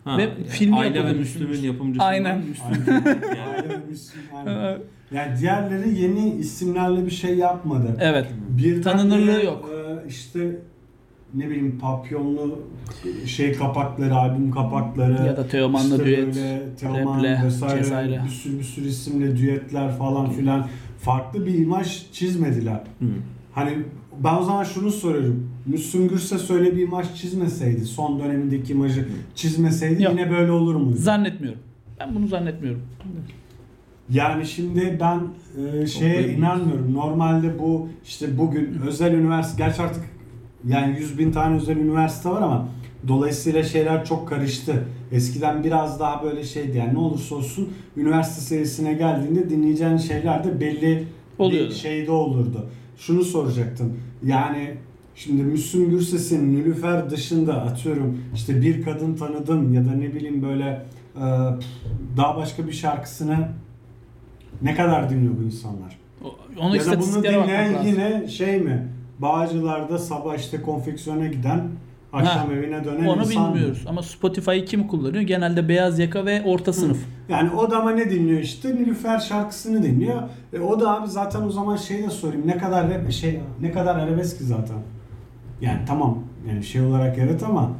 Ha, 0.03 0.17
ve 0.17 0.29
filmi 0.49 0.75
Aile 0.77 0.97
yapıldı 0.97 1.13
ve 1.15 1.19
Müslüm 1.19 1.47
Müslüm'ün 1.49 1.67
yapımcısı. 1.73 2.03
Aynen. 2.05 2.37
Müslüm. 2.37 2.83
Yani 2.95 3.41
Aile 3.55 3.69
ve 3.69 3.77
Müslüm, 3.89 4.21
aynen. 4.35 4.77
Yani 5.13 5.39
diğerleri 5.39 6.01
yeni 6.01 6.29
isimlerle 6.35 7.05
bir 7.05 7.11
şey 7.11 7.37
yapmadı. 7.37 7.97
Evet. 7.99 8.25
Bir 8.49 8.81
Tanınırlığı 8.81 9.45
yok. 9.45 9.69
işte 10.07 10.59
ne 11.33 11.49
bileyim 11.49 11.79
papyonlu 11.79 12.59
şey 13.25 13.53
kapakları, 13.53 14.15
albüm 14.15 14.51
kapakları. 14.51 15.27
Ya 15.27 15.37
da 15.37 15.47
Teoman'la 15.47 15.95
işte 15.95 16.05
düet, 16.05 16.25
böyle 16.35 16.75
Teoman 16.75 17.17
raple, 17.17 17.41
vesaire 17.45 17.79
vesaire. 17.79 18.21
bir 18.25 18.29
sürü 18.29 18.59
bir 18.59 18.63
sürü 18.63 18.87
isimle 18.87 19.37
düetler 19.37 19.97
falan 19.97 20.29
filan 20.29 20.67
farklı 20.99 21.45
bir 21.45 21.53
imaj 21.53 22.11
çizmediler. 22.11 22.81
Hı. 22.99 23.05
Hani 23.51 23.77
ben 24.23 24.35
o 24.35 24.43
zaman 24.43 24.63
şunu 24.63 24.91
soruyorum. 24.91 25.49
Müslüm 25.65 26.07
Gürses 26.07 26.49
öyle 26.49 26.75
bir 26.75 26.81
imaj 26.81 27.15
çizmeseydi, 27.15 27.85
son 27.85 28.19
dönemindeki 28.19 28.73
imajı 28.73 29.07
çizmeseydi 29.35 30.03
Yok. 30.03 30.13
yine 30.13 30.31
böyle 30.31 30.51
olur 30.51 30.75
muydu? 30.75 30.97
Zannetmiyorum. 30.97 31.59
Ben 31.99 32.15
bunu 32.15 32.27
zannetmiyorum. 32.27 32.81
Yani 34.09 34.45
şimdi 34.45 34.97
ben 34.99 35.21
e, 35.63 35.87
şeye 35.87 36.33
inanmıyorum. 36.33 36.93
Normalde 36.93 37.59
bu 37.59 37.89
işte 38.05 38.37
bugün 38.37 38.81
özel 38.87 39.13
üniversite, 39.13 39.63
gerçi 39.63 39.81
artık 39.81 40.03
yani 40.67 40.99
100 40.99 41.19
bin 41.19 41.31
tane 41.31 41.55
özel 41.55 41.77
üniversite 41.77 42.29
var 42.29 42.41
ama 42.41 42.67
dolayısıyla 43.07 43.63
şeyler 43.63 44.05
çok 44.05 44.29
karıştı. 44.29 44.85
Eskiden 45.11 45.63
biraz 45.63 45.99
daha 45.99 46.23
böyle 46.23 46.43
şeydi 46.43 46.77
yani 46.77 46.93
ne 46.93 46.99
olursa 46.99 47.35
olsun 47.35 47.69
üniversite 47.97 48.41
seviyesine 48.41 48.93
geldiğinde 48.93 49.49
dinleyeceğin 49.49 49.97
şeyler 49.97 50.43
de 50.43 50.59
belli 50.59 51.07
Oluyordu. 51.39 51.69
bir 51.69 51.75
şeyde 51.75 52.11
olurdu. 52.11 52.69
Şunu 52.97 53.23
soracaktım. 53.23 53.99
Yani 54.23 54.73
şimdi 55.15 55.43
Müslüm 55.43 55.89
Gürses'in 55.89 56.53
Nülüfer 56.53 57.09
dışında 57.09 57.61
atıyorum 57.61 58.21
işte 58.35 58.61
bir 58.61 58.81
kadın 58.81 59.15
tanıdım 59.15 59.73
ya 59.73 59.85
da 59.85 59.91
ne 59.91 60.13
bileyim 60.13 60.41
böyle 60.41 60.85
e, 61.15 61.25
daha 62.17 62.37
başka 62.37 62.67
bir 62.67 62.71
şarkısını 62.71 63.47
ne 64.61 64.75
kadar 64.75 65.09
dinliyor 65.09 65.33
bu 65.39 65.43
insanlar? 65.43 65.97
Onu 66.59 66.75
ya 66.75 66.85
da 66.85 66.99
bunu 66.99 67.23
dinleyen 67.23 67.83
yine 67.83 68.27
şey 68.27 68.59
mi? 68.59 68.87
Bağcılar'da 69.21 69.97
sabah 69.97 70.37
işte 70.37 70.61
konfeksiyona 70.61 71.27
giden 71.27 71.61
akşam 72.13 72.47
Ha, 72.49 72.53
evine 72.53 72.83
dönen 72.83 73.05
Onu 73.05 73.21
insan 73.21 73.49
mı? 73.49 73.55
bilmiyoruz 73.55 73.83
ama 73.87 74.03
Spotify'ı 74.03 74.65
kim 74.65 74.87
kullanıyor? 74.87 75.23
Genelde 75.23 75.69
beyaz 75.69 75.99
yaka 75.99 76.25
ve 76.25 76.41
orta 76.45 76.73
sınıf. 76.73 76.97
Yani 77.29 77.49
o 77.51 77.71
da 77.71 77.77
ama 77.77 77.91
ne 77.91 78.09
dinliyor 78.09 78.39
işte? 78.39 78.75
Nilüfer 78.75 79.19
şarkısını 79.19 79.83
dinliyor. 79.83 80.21
E, 80.53 80.59
o 80.59 80.79
da 80.79 80.91
abi 81.01 81.07
zaten 81.09 81.41
o 81.41 81.49
zaman 81.51 81.75
şey 81.75 82.03
de 82.03 82.09
sorayım. 82.09 82.47
Ne 82.47 82.57
kadar 82.57 82.89
rap, 82.89 83.11
şey 83.11 83.39
ne 83.61 83.71
kadar 83.71 83.95
arabesk 83.95 84.37
ki 84.37 84.43
zaten. 84.43 84.77
Yani 85.61 85.79
tamam 85.87 86.19
yani 86.49 86.63
şey 86.63 86.81
olarak 86.81 87.17
evet 87.17 87.43
ama 87.43 87.71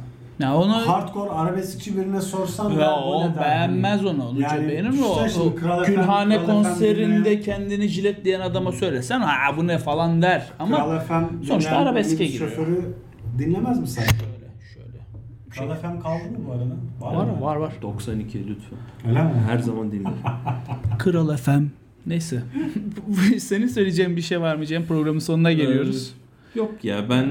Ya 0.42 0.56
onu 0.56 0.72
hardcore 0.88 1.30
arabeskçi 1.30 1.96
birine 1.96 2.20
sorsan 2.20 2.70
ya 2.70 2.78
da 2.80 2.96
o 3.00 3.30
ne 3.30 3.40
beğenmez 3.40 4.04
onu. 4.04 4.28
Onu 4.28 4.40
Yani 4.40 4.68
beğenir 4.68 4.88
mi 4.90 5.04
o? 5.04 5.40
o 5.46 5.54
Kral 5.54 5.84
Gülhane 5.84 6.44
konserinde 6.44 7.40
kendini 7.40 7.88
jiletleyen 7.88 8.40
adama 8.40 8.72
söylesen 8.72 9.20
ha 9.20 9.56
bu 9.56 9.66
ne 9.66 9.78
falan 9.78 10.22
der. 10.22 10.48
Ama 10.58 10.76
Kral 10.76 11.00
FM 11.00 11.44
sonuçta 11.44 11.76
arabeske 11.76 12.26
giriyor. 12.26 12.50
şoförü 12.50 12.94
dinlemez 13.38 13.80
mi 13.80 13.86
sen? 13.88 14.02
şöyle 14.04 14.48
şöyle. 14.74 14.98
Kral 15.50 15.76
FM 15.76 16.02
kaldı 16.02 16.24
mı 16.24 16.38
bu 16.48 16.52
arada? 16.52 17.16
Var 17.18 17.24
mı? 17.24 17.40
var 17.40 17.56
var. 17.56 17.72
92 17.82 18.38
lütfen. 18.48 18.78
Öyle 19.08 19.22
mi? 19.22 19.30
Her 19.48 19.58
zaman 19.58 19.92
dinlerim. 19.92 20.16
Kral 20.98 21.36
FM. 21.36 21.62
Neyse. 22.06 22.42
Senin 23.38 23.66
söyleyeceğin 23.66 24.16
bir 24.16 24.22
şey 24.22 24.40
var 24.40 24.56
mı 24.56 24.66
Cem? 24.66 24.86
Programın 24.86 25.18
sonuna 25.18 25.52
geliyoruz. 25.52 26.14
Yok 26.54 26.70
ya 26.84 27.10
ben 27.10 27.26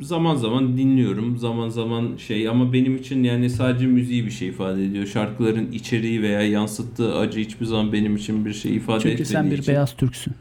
zaman 0.00 0.36
zaman 0.36 0.76
dinliyorum. 0.78 1.38
Zaman 1.38 1.68
zaman 1.68 2.16
şey 2.16 2.48
ama 2.48 2.72
benim 2.72 2.96
için 2.96 3.22
yani 3.24 3.50
sadece 3.50 3.86
müziği 3.86 4.26
bir 4.26 4.30
şey 4.30 4.48
ifade 4.48 4.84
ediyor. 4.84 5.06
Şarkıların 5.06 5.72
içeriği 5.72 6.22
veya 6.22 6.42
yansıttığı 6.42 7.18
acı 7.18 7.40
hiçbir 7.40 7.66
zaman 7.66 7.92
benim 7.92 8.16
için 8.16 8.44
bir 8.44 8.52
şey 8.52 8.76
ifade 8.76 9.00
Çünkü 9.00 9.12
etmediği 9.12 9.32
sen 9.32 9.50
bir 9.50 9.58
için. 9.58 9.72
beyaz 9.74 9.96
Türksün. 9.96 10.32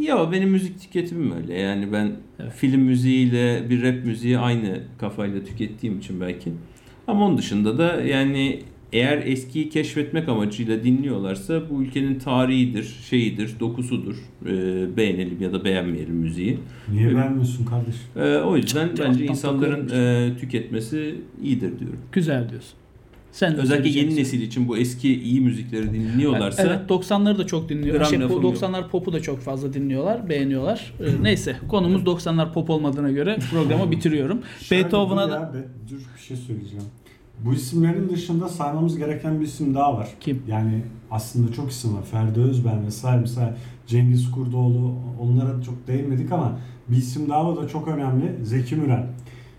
Ya 0.00 0.32
benim 0.32 0.50
müzik 0.50 0.80
tüketimim 0.80 1.32
öyle. 1.36 1.54
Yani 1.60 1.92
ben 1.92 2.12
Evet. 2.40 2.52
film 2.52 2.80
müziğiyle 2.80 3.70
bir 3.70 3.82
rap 3.82 4.04
müziği 4.04 4.38
aynı 4.38 4.82
kafayla 4.98 5.44
tükettiğim 5.44 5.98
için 5.98 6.20
belki. 6.20 6.52
Ama 7.06 7.26
onun 7.26 7.38
dışında 7.38 7.78
da 7.78 8.00
yani 8.02 8.60
eğer 8.94 9.18
eskiyi 9.26 9.68
keşfetmek 9.68 10.28
amacıyla 10.28 10.84
dinliyorlarsa 10.84 11.70
bu 11.70 11.82
ülkenin 11.82 12.18
tarihidir, 12.18 12.96
şeyidir, 13.10 13.60
dokusudur. 13.60 14.16
Ee, 14.46 14.96
beğenelim 14.96 15.42
ya 15.42 15.52
da 15.52 15.64
beğenmeyelim 15.64 16.14
müziği. 16.14 16.58
Niye 16.92 17.14
beğenmiyorsun 17.14 17.64
kardeş? 17.64 17.94
Ee, 18.16 18.36
o 18.36 18.56
yüzden 18.56 18.88
Çok 18.88 19.06
bence 19.06 19.26
insanların 19.26 19.88
e, 19.88 20.36
tüketmesi 20.38 21.14
iyidir 21.42 21.78
diyorum. 21.78 21.98
Güzel 22.12 22.48
diyorsun. 22.50 22.72
Sen 23.32 23.56
Özellikle 23.56 24.00
yeni 24.00 24.16
nesil 24.16 24.42
için 24.42 24.68
bu 24.68 24.76
eski 24.76 25.22
iyi 25.22 25.40
müzikleri 25.40 25.92
dinliyorlarsa 25.92 26.62
Evet 26.62 26.90
90'ları 26.90 27.38
da 27.38 27.46
çok 27.46 27.68
dinliyor. 27.68 27.96
Gram 27.96 28.06
Şey, 28.06 28.20
lafım 28.20 28.42
bu 28.42 28.46
yok. 28.46 28.56
90'lar 28.56 28.88
popu 28.88 29.12
da 29.12 29.20
çok 29.20 29.40
fazla 29.40 29.72
dinliyorlar, 29.72 30.28
beğeniyorlar. 30.28 30.92
Ee, 31.00 31.22
neyse 31.22 31.56
konumuz 31.68 32.02
90'lar 32.02 32.52
pop 32.52 32.70
olmadığına 32.70 33.10
göre 33.10 33.38
programı 33.50 33.90
bitiriyorum. 33.90 34.42
Beethoven'a 34.70 35.30
da 35.30 35.54
be- 35.54 35.90
dur 35.90 35.98
bir 36.16 36.22
şey 36.22 36.36
söyleyeceğim. 36.36 36.84
Bu 37.40 37.52
isimlerin 37.54 38.08
dışında 38.08 38.48
saymamız 38.48 38.96
gereken 38.98 39.40
bir 39.40 39.44
isim 39.46 39.74
daha 39.74 39.96
var. 39.96 40.08
Kim? 40.20 40.42
Yani 40.48 40.82
aslında 41.10 41.52
çok 41.52 41.70
isim 41.70 41.96
var. 41.96 42.02
Ferdi 42.02 42.40
Özben 42.40 42.86
vesaire 42.86 43.20
mesela 43.20 43.56
Cengiz 43.86 44.30
Kurdoğlu 44.30 44.94
onlara 45.20 45.62
çok 45.62 45.86
değinmedik 45.86 46.32
ama 46.32 46.58
bir 46.88 46.96
isim 46.96 47.28
daha 47.28 47.48
var 47.48 47.62
da 47.64 47.68
çok 47.68 47.88
önemli. 47.88 48.44
Zeki 48.44 48.76
Müren. 48.76 49.06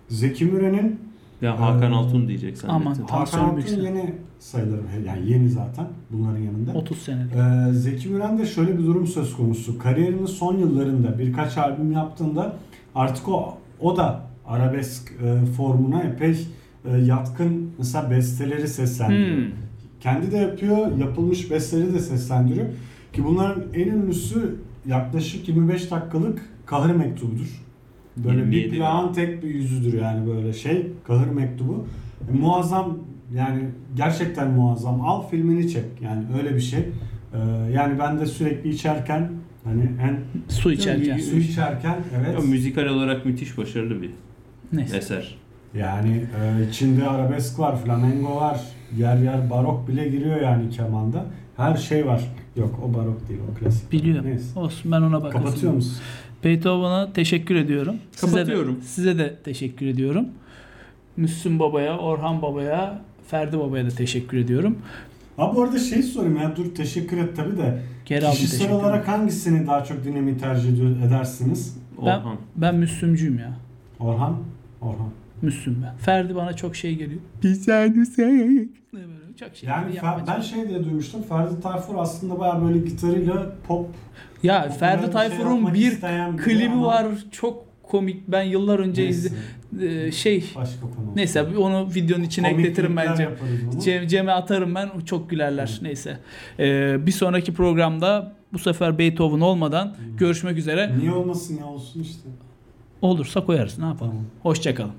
Zeki 0.10 0.46
Müren'in 0.46 1.00
Ya 1.42 1.60
Hakan 1.60 1.92
Ee, 1.92 1.96
Altun 1.96 2.28
diyecek 2.28 2.58
aman. 2.68 2.84
zannettim. 2.84 3.06
Hakan 3.06 3.26
Tansiyon 3.26 3.50
Altun 3.76 3.82
yeni 3.84 4.14
sayılır. 4.40 4.80
Yani 5.08 5.32
yeni 5.32 5.50
zaten 5.50 5.88
bunların 6.12 6.40
yanında. 6.42 6.74
30 6.74 6.98
senelik. 6.98 7.32
Ee, 7.36 7.74
Zeki 7.74 8.10
Müren'de 8.10 8.46
şöyle 8.46 8.78
bir 8.78 8.84
durum 8.84 9.08
söz 9.08 9.36
konusu. 9.38 9.80
Kariyerinin 9.80 10.26
son 10.26 10.58
yıllarında 10.58 11.20
birkaç 11.20 11.58
albüm 11.58 11.92
yaptığında 11.92 12.56
artık 12.96 13.30
o 13.30 13.58
o 13.82 13.98
da 13.98 14.22
arabesk 14.48 15.12
e, 15.24 15.46
formuna 15.46 16.02
epey 16.04 16.32
e, 16.32 16.36
yatkın 16.92 17.72
mesela 17.78 18.12
besteleri 18.12 18.68
seslendiriyor. 18.68 19.38
Hmm. 19.38 19.54
Kendi 20.00 20.32
de 20.32 20.38
yapıyor, 20.38 20.98
yapılmış 20.98 21.52
besteleri 21.52 21.94
de 21.94 22.00
seslendiriyor. 22.00 22.66
Ki 23.14 23.26
bunların 23.26 23.64
en 23.74 23.88
ünlüsü 23.88 24.56
yaklaşık 24.86 25.48
25 25.48 25.92
dakikalık 25.92 26.42
Kahır 26.66 26.96
Mektubu'dur. 26.96 27.62
Böyle 28.18 28.40
27 28.40 28.72
bir 28.72 28.78
plağın 28.78 29.14
tek 29.14 29.44
bir 29.44 29.50
yüzüdür 29.50 30.02
yani 30.02 30.28
böyle 30.28 30.54
şey 30.54 30.88
Kahır 31.08 31.28
Mektubu. 31.28 31.88
E, 32.30 32.38
muazzam 32.38 32.98
yani 33.36 33.62
gerçekten 33.96 34.52
muazzam. 34.52 35.02
Al 35.02 35.28
filmini 35.30 35.70
çek 35.70 35.86
yani 36.02 36.24
öyle 36.38 36.56
bir 36.56 36.62
şey. 36.62 36.80
Ee, 36.80 37.72
yani 37.72 38.00
ben 38.00 38.20
de 38.20 38.26
sürekli 38.26 38.70
içerken 38.70 39.32
hani 39.64 39.82
en 39.82 40.20
Su 40.50 40.72
içerken. 40.72 41.18
su 41.18 41.38
içerken 41.38 41.96
evet. 42.18 42.34
Ya, 42.40 42.50
müzikal 42.50 42.86
olarak 42.86 43.26
müthiş 43.26 43.58
başarılı 43.58 44.02
bir 44.02 44.10
Neyse. 44.74 44.98
eser. 44.98 45.36
Yani 45.80 46.26
e, 46.42 46.70
içinde 46.70 47.08
arabesk 47.08 47.60
var, 47.60 47.84
flamengo 47.84 48.36
var, 48.36 48.62
yer 48.98 49.18
yer 49.18 49.50
barok 49.50 49.88
bile 49.88 50.08
giriyor 50.10 50.42
yani 50.42 50.70
kemanda. 50.70 51.26
Her 51.58 51.78
şey 51.78 52.06
var. 52.08 52.22
Yok 52.56 52.80
o 52.84 52.94
barok 52.94 53.30
değil 53.30 53.40
o 53.52 53.60
klasik. 53.60 53.92
Biliyorum. 53.92 54.26
Neyse. 54.30 54.60
Olsun 54.60 54.92
ben 54.92 55.02
ona 55.02 55.24
bakasın. 55.24 55.46
Kapatıyor 55.46 55.74
musun? 55.74 55.98
Beethoven'a 56.44 57.14
teşekkür 57.14 57.56
ediyorum. 57.56 57.96
Kapatıyorum. 58.22 58.78
Size 58.82 58.86
de, 58.86 59.14
size 59.14 59.18
de 59.18 59.36
teşekkür 59.44 59.86
ediyorum. 59.86 60.26
Müslüm 61.18 61.60
Baba'ya, 61.60 61.98
Orhan 61.98 62.42
Baba'ya, 62.42 63.02
Ferdi 63.28 63.60
Baba'ya 63.60 63.86
da 63.86 63.90
teşekkür 63.90 64.38
ediyorum. 64.38 64.78
Ha 65.38 65.56
bu 65.56 65.64
arada 65.64 65.80
şey 65.80 66.04
sorayım 66.04 66.38
ya 66.38 66.56
dur 66.56 66.76
teşekkür 66.76 67.18
et 67.18 67.36
tabi 67.36 67.58
de. 67.58 67.82
Geri 68.06 68.30
Kişisel 68.32 68.72
olarak 68.72 69.08
hangisini 69.08 69.68
daha 69.68 69.84
çok 69.84 70.04
dinlemeyi 70.04 70.38
tercih 70.38 71.06
edersiniz? 71.08 71.78
Orhan. 71.98 72.38
Ben 72.56 72.76
Müslümcüyüm 72.76 73.40
ya. 73.40 73.58
Orhan? 74.00 74.38
Orhan. 74.82 75.10
Müslüm 75.42 75.84
ben. 75.84 75.98
Ferdi 75.98 76.36
bana 76.36 76.54
çok 76.54 76.76
şey 76.76 76.96
geliyor. 76.96 77.22
Bir 77.44 77.54
saniye 77.54 78.06
sen. 78.06 78.70
Böyle 78.94 79.06
Çok 79.40 79.56
şey 79.56 79.70
Yani 79.70 79.96
Fer- 79.96 80.28
ben 80.28 80.42
şey 80.42 80.70
diye 80.70 80.84
duymuştum. 80.84 81.24
Ferdi 81.24 81.62
Tayfur 81.62 81.96
aslında 81.98 82.40
bayağı 82.40 82.62
böyle 82.68 82.80
gitarıyla 82.80 83.56
pop 83.68 83.88
Ya 84.44 84.70
Ferdi 84.70 84.98
bir 85.02 85.04
şey 85.06 85.14
Tayfur'un 85.14 85.74
bir 85.74 85.92
isteyen 85.92 86.38
biri 86.38 86.44
klibi 86.44 86.70
ama- 86.74 86.88
var 86.88 87.06
çok 87.32 87.66
komik. 87.84 88.28
Ben 88.28 88.44
yıllar 88.44 88.80
önce 88.80 89.04
Neyse, 89.04 89.30
izle 89.74 90.12
şey 90.12 90.44
Başka 90.56 90.82
konu. 90.82 91.16
neyse 91.16 91.44
onu 91.58 91.90
videonun 91.96 92.24
içine 92.24 92.50
Komik 92.52 92.66
ekletirim 92.66 92.98
bence. 92.98 93.30
Cem, 93.84 94.08
Cem'e 94.08 94.32
atarım 94.32 94.76
ben 94.76 94.90
çok 95.06 95.30
gülerler 95.30 95.80
neyse. 95.82 96.20
Ee, 96.60 97.06
bir 97.06 97.12
sonraki 97.12 97.54
programda 97.54 98.34
bu 98.54 98.60
sefer 98.60 98.98
Beethoven 98.98 99.42
olmadan 99.42 99.96
görüşmek 100.18 100.58
üzere. 100.58 100.98
Niye 101.00 101.12
olmasın 101.12 101.58
ya 101.58 101.66
olsun 101.66 102.02
işte. 102.02 102.30
Olursa 103.02 103.46
koyarız 103.46 103.80
ne 103.80 103.86
yapalım. 103.86 104.12
Tamam. 104.12 104.26
Hoşçakalın. 104.44 104.92